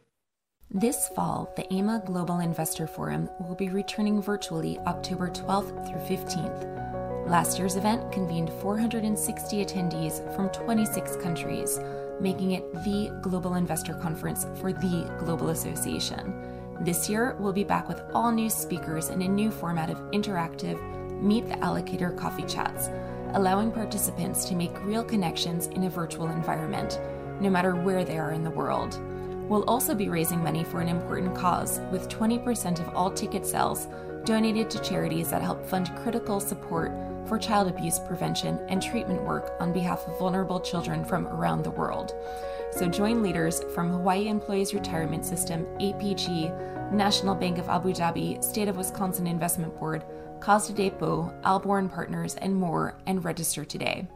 This 0.70 1.08
fall, 1.16 1.54
the 1.56 1.72
AIMA 1.74 2.04
Global 2.06 2.40
Investor 2.40 2.88
Forum 2.88 3.30
will 3.40 3.56
be 3.56 3.70
returning 3.70 4.22
virtually 4.22 4.78
October 4.80 5.30
12th 5.30 5.88
through 5.88 6.18
15th. 6.18 7.30
Last 7.30 7.58
year's 7.58 7.78
event 7.78 8.12
convened 8.12 8.50
460 8.62 9.64
attendees 9.64 10.36
from 10.36 10.50
26 10.50 11.16
countries, 11.18 11.80
making 12.20 12.52
it 12.52 12.72
the 12.84 13.12
global 13.22 13.56
investor 13.56 13.94
conference 13.94 14.46
for 14.60 14.74
the 14.74 15.10
Global 15.20 15.50
Association. 15.50 16.34
This 16.82 17.10
year, 17.10 17.36
we'll 17.40 17.54
be 17.54 17.64
back 17.64 17.88
with 17.88 18.02
all 18.14 18.32
new 18.32 18.50
speakers 18.50 19.10
in 19.10 19.22
a 19.22 19.28
new 19.28 19.52
format 19.52 19.90
of 19.90 19.98
interactive 20.12 20.80
Meet 21.22 21.48
the 21.48 21.56
Allocator 21.56 22.16
coffee 22.16 22.46
chats, 22.46 22.90
allowing 23.34 23.72
participants 23.72 24.46
to 24.46 24.56
make 24.56 24.84
real 24.84 25.04
connections 25.04 25.68
in 25.68 25.86
a 25.86 25.90
virtual 25.90 26.28
environment, 26.28 27.00
no 27.42 27.50
matter 27.50 27.76
where 27.76 28.06
they 28.06 28.20
are 28.20 28.32
in 28.32 28.44
the 28.44 28.52
world. 28.52 29.00
We'll 29.50 29.64
also 29.64 29.96
be 29.96 30.10
raising 30.10 30.44
money 30.44 30.64
for 30.64 30.82
an 30.82 30.90
important 30.90 31.34
cause, 31.34 31.80
with 31.92 32.10
20% 32.10 32.80
of 32.80 32.96
all 32.96 33.10
ticket 33.10 33.46
sales 33.46 33.88
donated 34.26 34.70
to 34.70 34.82
charities 34.82 35.30
that 35.30 35.42
help 35.42 35.66
fund 35.66 35.90
critical 36.04 36.40
support 36.40 36.92
for 37.28 37.38
child 37.38 37.68
abuse 37.68 38.00
prevention 38.00 38.60
and 38.70 38.82
treatment 38.82 39.22
work 39.24 39.52
on 39.60 39.74
behalf 39.74 40.08
of 40.08 40.18
vulnerable 40.18 40.60
children 40.60 41.04
from 41.04 41.28
around 41.28 41.64
the 41.64 41.72
world. 41.72 42.14
So 42.72 42.88
join 42.88 43.22
leaders 43.22 43.64
from 43.74 43.90
Hawaii 43.90 44.28
Employees 44.28 44.74
Retirement 44.74 45.26
System, 45.26 45.66
APG, 45.80 46.92
National 46.92 47.36
Bank 47.36 47.58
of 47.58 47.70
Abu 47.70 47.94
Dhabi, 47.94 48.44
State 48.44 48.68
of 48.68 48.78
Wisconsin 48.78 49.28
Investment 49.28 49.78
Board, 49.78 50.04
Depot, 50.76 51.34
Albourne 51.44 51.90
Partners, 51.90 52.36
and 52.36 52.56
more, 52.56 53.00
and 53.08 53.26
register 53.26 53.66
today. 53.66 54.08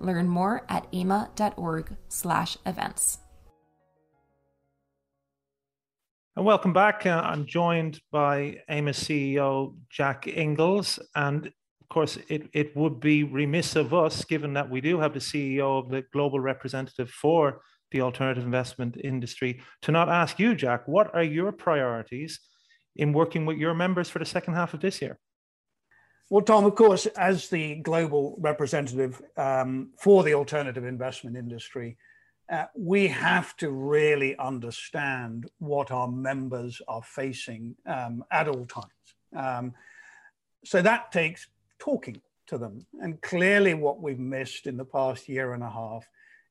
Learn 0.00 0.28
more 0.28 0.64
at 0.68 0.90
aima.org/events. 0.92 3.18
And 6.36 6.44
welcome 6.44 6.72
back. 6.72 7.06
Uh, 7.06 7.22
I'm 7.24 7.46
joined 7.46 8.00
by 8.10 8.56
AIMA 8.68 8.90
CEO 8.90 9.76
Jack 9.88 10.26
Inglis. 10.26 10.98
And 11.14 11.52
course, 11.94 12.18
it, 12.28 12.48
it 12.52 12.76
would 12.76 13.00
be 13.00 13.22
remiss 13.24 13.76
of 13.76 13.94
us, 13.94 14.24
given 14.24 14.52
that 14.54 14.68
we 14.68 14.80
do 14.80 14.98
have 14.98 15.14
the 15.14 15.20
CEO 15.20 15.78
of 15.78 15.90
the 15.90 16.02
global 16.12 16.40
representative 16.40 17.08
for 17.08 17.60
the 17.92 18.00
alternative 18.00 18.44
investment 18.44 18.96
industry, 19.02 19.60
to 19.82 19.92
not 19.92 20.08
ask 20.08 20.38
you, 20.38 20.54
Jack, 20.54 20.88
what 20.88 21.14
are 21.14 21.22
your 21.22 21.52
priorities 21.52 22.40
in 22.96 23.12
working 23.12 23.46
with 23.46 23.56
your 23.56 23.74
members 23.74 24.10
for 24.10 24.18
the 24.18 24.24
second 24.24 24.54
half 24.54 24.74
of 24.74 24.80
this 24.80 25.00
year? 25.00 25.18
Well, 26.30 26.42
Tom, 26.42 26.64
of 26.64 26.74
course, 26.74 27.06
as 27.06 27.48
the 27.48 27.76
global 27.76 28.36
representative 28.40 29.22
um, 29.36 29.90
for 29.98 30.24
the 30.24 30.34
alternative 30.34 30.84
investment 30.84 31.36
industry, 31.36 31.96
uh, 32.50 32.64
we 32.76 33.06
have 33.08 33.56
to 33.58 33.70
really 33.70 34.36
understand 34.38 35.48
what 35.58 35.90
our 35.90 36.08
members 36.08 36.82
are 36.88 37.02
facing 37.02 37.76
um, 37.86 38.24
at 38.30 38.48
all 38.48 38.66
times. 38.66 38.88
Um, 39.36 39.74
so 40.64 40.82
that 40.82 41.12
takes 41.12 41.46
talking 41.84 42.20
to 42.46 42.58
them. 42.58 42.86
And 43.00 43.20
clearly, 43.20 43.74
what 43.74 44.00
we've 44.00 44.18
missed 44.18 44.66
in 44.66 44.76
the 44.76 44.84
past 44.84 45.28
year 45.28 45.54
and 45.54 45.62
a 45.62 45.70
half 45.70 46.08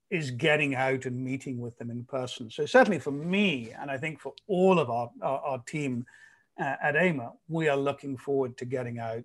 is 0.10 0.32
getting 0.32 0.76
out 0.76 1.06
and 1.06 1.24
meeting 1.24 1.60
with 1.60 1.78
them 1.78 1.90
in 1.90 2.04
person. 2.06 2.50
So, 2.50 2.66
certainly 2.66 3.00
for 3.00 3.12
me, 3.12 3.72
and 3.80 3.90
I 3.90 3.98
think 3.98 4.20
for 4.20 4.34
all 4.48 4.80
of 4.80 4.90
our, 4.90 5.10
our, 5.22 5.40
our 5.40 5.60
team 5.60 6.06
uh, 6.60 6.76
at 6.82 6.96
AIMA, 6.96 7.32
we 7.48 7.68
are 7.68 7.78
looking 7.78 8.18
forward 8.18 8.58
to 8.58 8.66
getting 8.66 9.00
out 9.00 9.24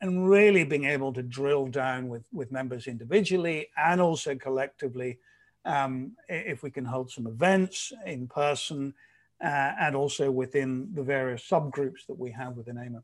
and 0.00 0.28
really 0.28 0.62
being 0.62 0.84
able 0.84 1.12
to 1.12 1.22
drill 1.22 1.66
down 1.66 2.08
with, 2.08 2.24
with 2.32 2.52
members 2.52 2.86
individually 2.86 3.68
and 3.76 4.00
also 4.00 4.36
collectively 4.36 5.18
um, 5.64 6.12
if 6.28 6.62
we 6.62 6.70
can 6.70 6.84
hold 6.84 7.10
some 7.10 7.26
events 7.26 7.92
in 8.06 8.28
person 8.28 8.94
uh, 9.42 9.72
and 9.80 9.96
also 9.96 10.30
within 10.30 10.88
the 10.94 11.02
various 11.02 11.42
subgroups 11.48 12.06
that 12.06 12.18
we 12.18 12.30
have 12.30 12.56
within 12.56 12.78
AIMA. 12.78 13.02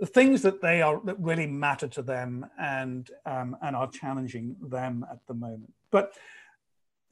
The 0.00 0.06
things 0.06 0.42
that 0.42 0.62
they 0.62 0.82
are 0.82 1.00
that 1.04 1.20
really 1.20 1.46
matter 1.46 1.86
to 1.88 2.02
them 2.02 2.46
and 2.58 3.08
um, 3.26 3.56
and 3.62 3.76
are 3.76 3.90
challenging 3.90 4.56
them 4.60 5.04
at 5.10 5.18
the 5.28 5.34
moment. 5.34 5.72
But 5.90 6.14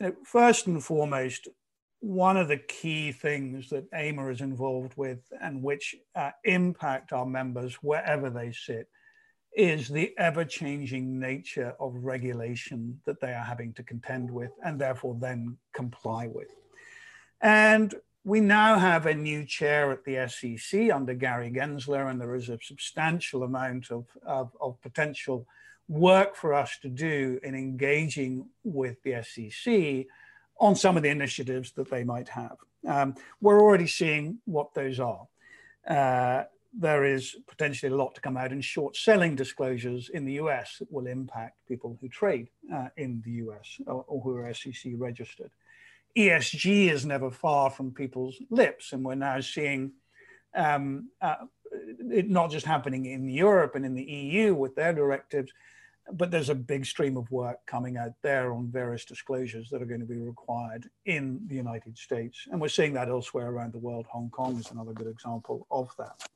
you 0.00 0.09
know, 0.09 0.14
first 0.25 0.66
and 0.66 0.83
foremost, 0.83 1.49
one 2.00 2.37
of 2.37 2.49
the 2.49 2.59
key 2.59 3.12
things 3.12 3.68
that 3.71 3.85
AIMA 3.92 4.28
is 4.28 4.40
involved 4.40 4.95
with 4.97 5.21
and 5.42 5.62
which 5.62 5.97
uh, 6.14 6.30
impact 6.45 7.12
our 7.12 7.26
members 7.26 7.75
wherever 7.76 8.30
they 8.30 8.52
sit 8.52 8.88
is 9.57 9.88
the 9.88 10.16
ever 10.18 10.45
changing 10.45 11.18
nature 11.18 11.75
of 11.80 11.95
regulation 11.97 13.00
that 13.07 13.21
they 13.21 13.33
are 13.33 13.45
having 13.45 13.73
to 13.73 13.83
contend 13.83 14.30
with 14.30 14.52
and 14.64 14.80
therefore 14.80 15.16
then 15.21 15.57
comply 15.75 16.28
with. 16.28 16.54
And 17.40 17.95
we 18.25 18.40
now 18.40 18.78
have 18.78 19.06
a 19.06 19.14
new 19.14 19.44
chair 19.44 19.90
at 19.90 20.04
the 20.04 20.28
SEC 20.28 20.90
under 20.90 21.14
Gary 21.14 21.50
Gensler, 21.50 22.10
and 22.10 22.20
there 22.20 22.34
is 22.34 22.48
a 22.48 22.58
substantial 22.62 23.42
amount 23.42 23.90
of, 23.90 24.06
of, 24.25 24.54
of 24.60 24.80
potential 24.82 25.46
work 25.88 26.37
for 26.37 26.52
us 26.52 26.78
to 26.82 26.88
do 26.88 27.40
in 27.42 27.54
engaging 27.54 28.46
with 28.64 29.02
the 29.02 29.22
SEC 29.22 30.06
on 30.60 30.76
some 30.76 30.96
of 30.96 31.02
the 31.02 31.08
initiatives 31.08 31.72
that 31.72 31.90
they 31.90 32.04
might 32.04 32.28
have. 32.28 32.56
Um, 32.87 33.14
we're 33.40 33.60
already 33.60 33.87
seeing 33.87 34.38
what 34.44 34.75
those 34.75 35.00
are. 35.00 35.26
Uh, 35.88 36.44
there 36.78 37.04
is 37.04 37.37
potentially 37.46 37.90
a 37.90 37.96
lot 37.96 38.14
to 38.14 38.20
come 38.20 38.37
out 38.37 38.52
in 38.52 38.60
short 38.60 38.94
selling 38.94 39.34
disclosures 39.34 40.10
in 40.10 40.25
the 40.25 40.34
US 40.34 40.76
that 40.78 40.92
will 40.92 41.06
impact 41.06 41.56
people 41.66 41.96
who 42.00 42.08
trade 42.08 42.48
uh, 42.75 42.88
in 42.96 43.22
the 43.25 43.32
US 43.44 43.80
or, 43.87 44.04
or, 44.06 44.20
who 44.20 44.37
are 44.37 44.52
SEC 44.52 44.92
registered. 44.96 45.50
ESG 46.18 46.90
is 46.90 47.06
never 47.06 47.30
far 47.30 47.70
from 47.70 47.92
people's 47.92 48.37
lips, 48.50 48.92
and 48.92 49.04
we're 49.04 49.14
now 49.14 49.40
seeing 49.40 49.92
um, 50.54 51.10
uh, 51.20 51.37
it 52.10 52.28
not 52.28 52.50
just 52.50 52.66
happening 52.66 53.06
in 53.06 53.28
Europe 53.28 53.76
and 53.76 53.84
in 53.84 53.94
the 53.94 54.02
EU 54.02 54.54
with 54.54 54.75
their 54.75 54.92
directives, 54.92 55.52
but 56.12 56.30
there's 56.30 56.48
a 56.48 56.54
big 56.54 56.87
stream 56.87 57.16
of 57.16 57.30
work 57.30 57.58
coming 57.66 57.98
out 57.98 58.14
there 58.22 58.52
on 58.52 58.68
various 58.68 59.04
disclosures 59.04 59.68
that 59.70 59.80
are 59.80 59.87
going 59.87 60.00
to 60.00 60.06
be 60.06 60.18
required 60.18 60.88
in 61.04 61.40
the 61.46 61.54
United 61.54 61.96
States. 61.96 62.48
And 62.50 62.60
we're 62.60 62.68
seeing 62.68 62.94
that 62.94 63.08
elsewhere 63.08 63.50
around 63.50 63.72
the 63.72 63.78
world. 63.78 64.06
Hong 64.10 64.30
Kong 64.30 64.58
is 64.58 64.70
another 64.72 64.92
good 64.92 65.06
example 65.06 65.66
of 65.70 65.90
that. 65.98 66.26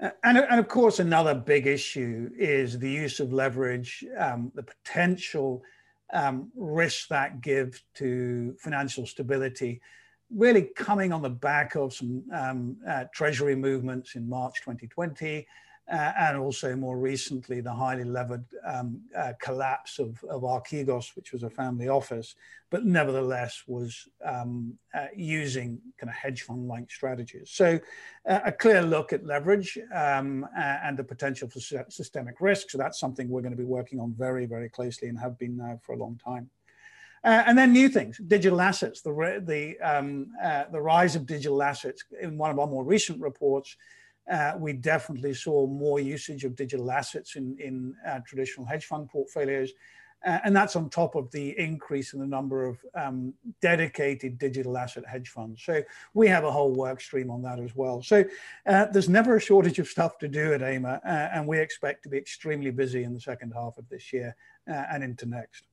Uh, 0.00 0.10
and, 0.24 0.38
and 0.38 0.58
of 0.58 0.68
course, 0.68 0.98
another 0.98 1.34
big 1.34 1.66
issue 1.66 2.28
is 2.36 2.78
the 2.78 2.90
use 2.90 3.20
of 3.20 3.32
leverage, 3.32 4.04
um, 4.18 4.50
the 4.54 4.64
potential 4.64 5.62
um, 6.12 6.50
risk 6.54 7.08
that 7.08 7.40
give 7.40 7.82
to 7.94 8.54
financial 8.58 9.06
stability, 9.06 9.80
really 10.34 10.62
coming 10.76 11.12
on 11.12 11.22
the 11.22 11.30
back 11.30 11.74
of 11.74 11.92
some 11.92 12.22
um, 12.32 12.76
uh, 12.88 13.04
treasury 13.14 13.54
movements 13.54 14.14
in 14.14 14.28
March 14.28 14.60
2020 14.60 15.46
uh, 15.90 16.12
and 16.18 16.36
also 16.36 16.76
more 16.76 16.96
recently 16.96 17.60
the 17.60 17.72
highly 17.72 18.04
levered 18.04 18.44
um, 18.64 19.00
uh, 19.16 19.32
collapse 19.40 19.98
of, 19.98 20.22
of 20.30 20.42
Archegos, 20.42 21.16
which 21.16 21.32
was 21.32 21.42
a 21.42 21.50
family 21.50 21.88
office, 21.88 22.34
but 22.70 22.84
nevertheless 22.84 23.64
was 23.66 24.08
um, 24.24 24.78
uh, 24.94 25.06
using 25.14 25.80
kind 25.98 26.08
of 26.08 26.14
hedge 26.16 26.42
fund 26.42 26.68
like 26.68 26.90
strategies. 26.90 27.50
So 27.50 27.80
uh, 28.28 28.40
a 28.44 28.52
clear 28.52 28.82
look 28.82 29.12
at 29.12 29.26
leverage 29.26 29.76
um, 29.92 30.46
and 30.56 30.96
the 30.96 31.04
potential 31.04 31.48
for 31.48 31.60
systemic 31.90 32.40
risk. 32.40 32.70
So 32.70 32.78
that's 32.78 33.00
something 33.00 33.28
we're 33.28 33.42
going 33.42 33.52
to 33.52 33.58
be 33.58 33.64
working 33.64 33.98
on 33.98 34.14
very, 34.16 34.46
very 34.46 34.68
closely 34.68 35.08
and 35.08 35.18
have 35.18 35.38
been 35.38 35.56
now 35.56 35.80
for 35.82 35.94
a 35.94 35.98
long 35.98 36.18
time. 36.24 36.48
Uh, 37.24 37.44
and 37.46 37.56
then 37.56 37.72
new 37.72 37.88
things, 37.88 38.18
digital 38.26 38.60
assets, 38.60 39.00
the, 39.00 39.42
the, 39.44 39.78
um, 39.78 40.28
uh, 40.42 40.64
the 40.72 40.80
rise 40.80 41.14
of 41.14 41.24
digital 41.24 41.62
assets. 41.62 42.02
In 42.20 42.36
one 42.36 42.50
of 42.50 42.58
our 42.58 42.66
more 42.66 42.84
recent 42.84 43.20
reports, 43.20 43.76
uh, 44.30 44.52
we 44.58 44.72
definitely 44.72 45.34
saw 45.34 45.66
more 45.66 46.00
usage 46.00 46.44
of 46.44 46.56
digital 46.56 46.90
assets 46.90 47.36
in, 47.36 47.56
in 47.58 47.94
uh, 48.06 48.20
traditional 48.26 48.66
hedge 48.66 48.84
fund 48.86 49.08
portfolios. 49.08 49.72
Uh, 50.24 50.38
and 50.44 50.54
that's 50.54 50.76
on 50.76 50.88
top 50.88 51.16
of 51.16 51.30
the 51.32 51.58
increase 51.58 52.12
in 52.12 52.20
the 52.20 52.26
number 52.26 52.64
of 52.64 52.78
um, 52.94 53.34
dedicated 53.60 54.38
digital 54.38 54.78
asset 54.78 55.04
hedge 55.04 55.28
funds. 55.28 55.62
So 55.64 55.82
we 56.14 56.28
have 56.28 56.44
a 56.44 56.50
whole 56.50 56.72
work 56.72 57.00
stream 57.00 57.30
on 57.30 57.42
that 57.42 57.58
as 57.58 57.74
well. 57.74 58.02
So 58.02 58.24
uh, 58.66 58.86
there's 58.86 59.08
never 59.08 59.36
a 59.36 59.40
shortage 59.40 59.78
of 59.80 59.88
stuff 59.88 60.18
to 60.18 60.28
do 60.28 60.52
at 60.52 60.62
AIMA, 60.62 61.00
uh, 61.04 61.08
and 61.08 61.46
we 61.46 61.58
expect 61.58 62.04
to 62.04 62.08
be 62.08 62.18
extremely 62.18 62.70
busy 62.70 63.02
in 63.02 63.14
the 63.14 63.20
second 63.20 63.52
half 63.52 63.78
of 63.78 63.88
this 63.88 64.12
year 64.12 64.36
uh, 64.70 64.84
and 64.92 65.02
into 65.02 65.26
next. 65.26 65.64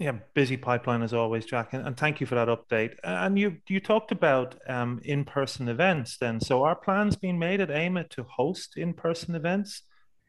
Yeah, 0.00 0.12
busy 0.32 0.56
pipeline 0.56 1.02
as 1.02 1.12
always, 1.12 1.44
Jack, 1.44 1.74
and, 1.74 1.86
and 1.86 1.94
thank 1.94 2.22
you 2.22 2.26
for 2.26 2.34
that 2.34 2.48
update. 2.48 2.94
And 3.04 3.38
you 3.38 3.58
you 3.68 3.80
talked 3.80 4.12
about 4.12 4.54
um, 4.66 4.98
in 5.04 5.26
person 5.26 5.68
events. 5.68 6.16
Then, 6.16 6.40
so 6.40 6.64
are 6.64 6.74
plans 6.74 7.16
being 7.16 7.38
made 7.38 7.60
at 7.60 7.70
AIMA 7.70 8.04
to 8.04 8.22
host 8.22 8.78
in 8.78 8.94
person 8.94 9.34
events 9.34 9.82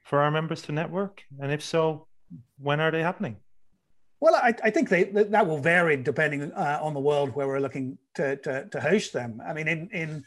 for 0.04 0.20
our 0.20 0.30
members 0.30 0.62
to 0.64 0.74
network? 0.74 1.24
And 1.40 1.54
if 1.54 1.64
so, 1.64 2.08
when 2.60 2.82
are 2.82 2.92
they 2.92 3.02
happening? 3.02 3.38
Well, 4.20 4.36
I, 4.36 4.54
I 4.62 4.72
think 4.72 4.90
they, 4.90 5.06
that 5.06 5.48
will 5.48 5.60
vary 5.60 5.96
depending 5.96 6.52
uh, 6.52 6.80
on 6.82 6.94
the 6.94 7.00
world 7.00 7.34
where 7.34 7.48
we're 7.48 7.62
looking 7.62 7.98
to, 8.16 8.36
to, 8.36 8.66
to, 8.66 8.82
host 8.82 9.14
them. 9.14 9.42
I 9.48 9.54
mean, 9.54 9.70
in, 9.70 9.90
in 9.94 10.26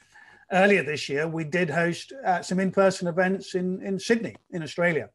earlier 0.52 0.82
this 0.82 1.10
year, 1.10 1.28
we 1.28 1.44
did 1.44 1.68
host 1.68 2.14
uh, 2.24 2.40
some 2.40 2.60
in-person 2.60 3.08
events 3.08 3.54
in, 3.54 3.82
in 3.82 4.00
Sydney, 4.00 4.36
in 4.52 4.62
Australia. 4.62 5.10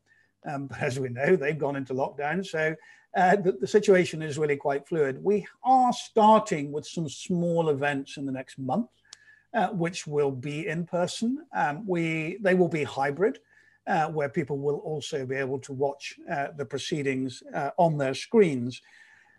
Um, 0.47 0.67
but 0.67 0.79
as 0.81 0.99
we 0.99 1.09
know, 1.09 1.35
they've 1.35 1.57
gone 1.57 1.75
into 1.75 1.95
lockdown. 1.95 2.45
So 2.45 2.75
uh, 3.15 3.35
the, 3.35 3.53
the, 3.53 3.67
situation 3.67 4.21
is 4.21 4.37
really 4.37 4.55
quite 4.55 4.87
fluid. 4.87 5.23
We 5.23 5.47
are 5.63 5.91
starting 5.93 6.71
with 6.71 6.85
some 6.85 7.09
small 7.09 7.69
events 7.69 8.17
in 8.17 8.25
the 8.25 8.31
next 8.31 8.59
month, 8.59 8.89
uh, 9.53 9.69
which 9.69 10.05
will 10.05 10.31
be 10.31 10.67
in 10.67 10.85
person. 10.85 11.39
Um, 11.55 11.87
we 11.87 12.37
they 12.41 12.53
will 12.53 12.67
be 12.67 12.83
hybrid, 12.83 13.39
uh, 13.87 14.07
where 14.09 14.29
people 14.29 14.59
will 14.59 14.77
also 14.77 15.25
be 15.25 15.35
able 15.35 15.59
to 15.59 15.73
watch 15.73 16.19
uh, 16.31 16.47
the 16.55 16.65
proceedings 16.65 17.41
uh, 17.53 17.71
on 17.77 17.97
their 17.97 18.13
screens. 18.13 18.81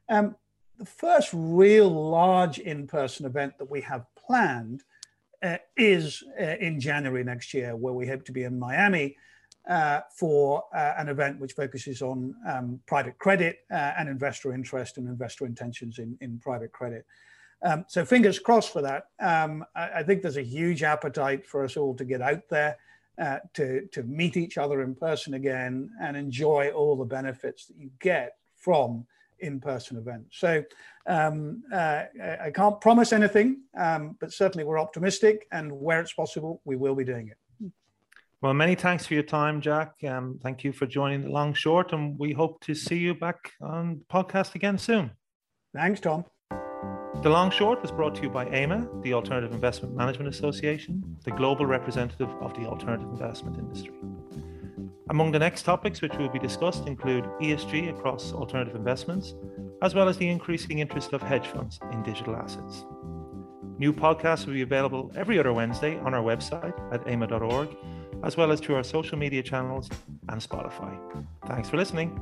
Um, 0.09 0.35
the 0.79 0.87
first 0.87 1.31
real 1.33 1.91
large 1.91 2.59
in-person 2.59 3.27
event 3.27 3.59
that 3.59 3.71
we 3.71 3.83
have 3.83 4.07
planned 4.17 4.83
uh, 5.43 5.59
is 5.77 6.25
in 6.39 6.81
January 6.81 7.23
next 7.23 7.55
year, 7.55 7.77
where 7.77 7.93
we 7.93 8.07
hope 8.07 8.25
to 8.25 8.33
be 8.33 8.45
in 8.45 8.59
Miami 8.59 9.17
uh, 9.69 10.01
for 10.17 10.65
uh, 10.75 10.95
an 10.99 11.09
event 11.09 11.39
which 11.39 11.53
focuses 11.53 12.03
on 12.03 12.35
um, 12.49 12.81
private 12.87 13.19
credit 13.19 13.59
uh, 13.71 13.93
and 13.99 14.09
investor 14.09 14.53
interest 14.53 14.99
and 14.99 15.09
investor 15.09 15.47
intentions 15.47 15.99
in, 15.99 16.17
in 16.21 16.39
private 16.39 16.73
credit. 16.73 17.05
Um, 17.63 17.85
so 17.89 18.05
fingers 18.05 18.39
crossed 18.39 18.73
for 18.73 18.83
that. 18.83 19.05
Um, 19.21 19.65
I, 19.77 19.91
I, 19.97 20.03
think 20.03 20.23
there's 20.23 20.39
a 20.39 20.43
huge 20.43 20.83
appetite 20.83 21.47
for 21.47 21.63
us 21.63 21.77
all 21.77 21.95
to 21.97 22.07
get 22.07 22.23
out 22.23 22.49
there, 22.49 22.79
uh, 23.21 23.39
to, 23.55 23.87
to 23.89 24.03
meet 24.05 24.39
each 24.39 24.57
other 24.57 24.81
in 24.81 24.95
person 24.95 25.35
again 25.35 25.91
and 26.01 26.17
enjoy 26.17 26.71
all 26.71 26.97
the 26.97 27.05
benefits 27.05 27.67
that 27.67 27.77
you 27.77 27.91
get 28.01 28.37
from 28.57 29.07
in-person 29.41 29.97
events. 29.97 30.39
So 30.39 30.65
um, 31.07 31.63
uh, 31.73 32.05
I 32.43 32.51
can't 32.51 32.81
promise 32.81 33.13
anything, 33.13 33.63
um, 33.77 34.17
but 34.21 34.33
certainly 34.33 34.65
we're 34.65 34.79
optimistic 34.79 35.47
and 35.53 35.73
where 35.73 36.01
it's 36.01 36.13
possible, 36.13 36.61
we 36.65 36.77
will 36.77 36.95
be 36.95 37.05
doing 37.05 37.29
it. 37.29 37.37
Well, 38.43 38.55
many 38.55 38.75
thanks 38.75 39.05
for 39.05 39.13
your 39.13 39.23
time, 39.23 39.61
Jack. 39.61 39.93
Um, 40.09 40.39
thank 40.43 40.65
you 40.65 40.73
for 40.73 40.87
joining 40.87 41.23
the 41.23 41.29
long 41.29 41.53
short, 41.53 41.93
and 41.93 42.19
we 42.19 42.33
hope 42.33 42.59
to 42.63 42.75
see 42.75 42.97
you 42.97 43.15
back 43.15 43.53
on 43.61 43.99
the 43.99 44.05
podcast 44.07 44.55
again 44.55 44.79
soon. 44.79 45.11
Thanks, 45.75 46.01
Tom. 46.01 46.25
The 47.23 47.29
Long 47.29 47.51
Short 47.51 47.83
was 47.83 47.91
brought 47.91 48.15
to 48.15 48.23
you 48.23 48.31
by 48.31 48.49
AIMA, 48.49 48.89
the 49.03 49.13
Alternative 49.13 49.53
Investment 49.53 49.95
Management 49.95 50.35
Association, 50.35 51.19
the 51.23 51.33
global 51.33 51.67
representative 51.67 52.31
of 52.41 52.55
the 52.55 52.65
alternative 52.65 53.11
investment 53.11 53.59
industry. 53.59 53.93
Among 55.11 55.33
the 55.33 55.39
next 55.39 55.65
topics 55.65 56.01
which 56.01 56.17
will 56.17 56.31
be 56.31 56.39
discussed 56.39 56.87
include 56.87 57.25
ESG 57.43 57.91
across 57.91 58.33
alternative 58.33 58.75
investments, 58.75 59.35
as 59.83 59.95
well 59.95 60.09
as 60.09 60.17
the 60.17 60.29
increasing 60.29 60.79
interest 60.79 61.13
of 61.13 61.21
hedge 61.21 61.49
funds 61.49 61.79
in 61.93 62.03
digital 62.03 62.35
assets. 62.35 62.87
New 63.77 63.93
podcasts 63.93 64.47
will 64.47 64.55
be 64.55 64.63
available 64.63 65.13
every 65.15 65.39
other 65.39 65.53
Wednesday 65.53 65.99
on 65.99 66.15
our 66.15 66.23
website 66.23 66.79
at 66.95 67.05
aima.org 67.05 67.77
as 68.23 68.37
well 68.37 68.53
as 68.53 68.61
through 68.61 68.77
our 68.77 68.85
social 68.85 69.19
media 69.19 69.43
channels 69.43 69.89
and 70.29 70.41
Spotify. 70.41 70.97
Thanks 71.47 71.69
for 71.69 71.77
listening. 71.77 72.19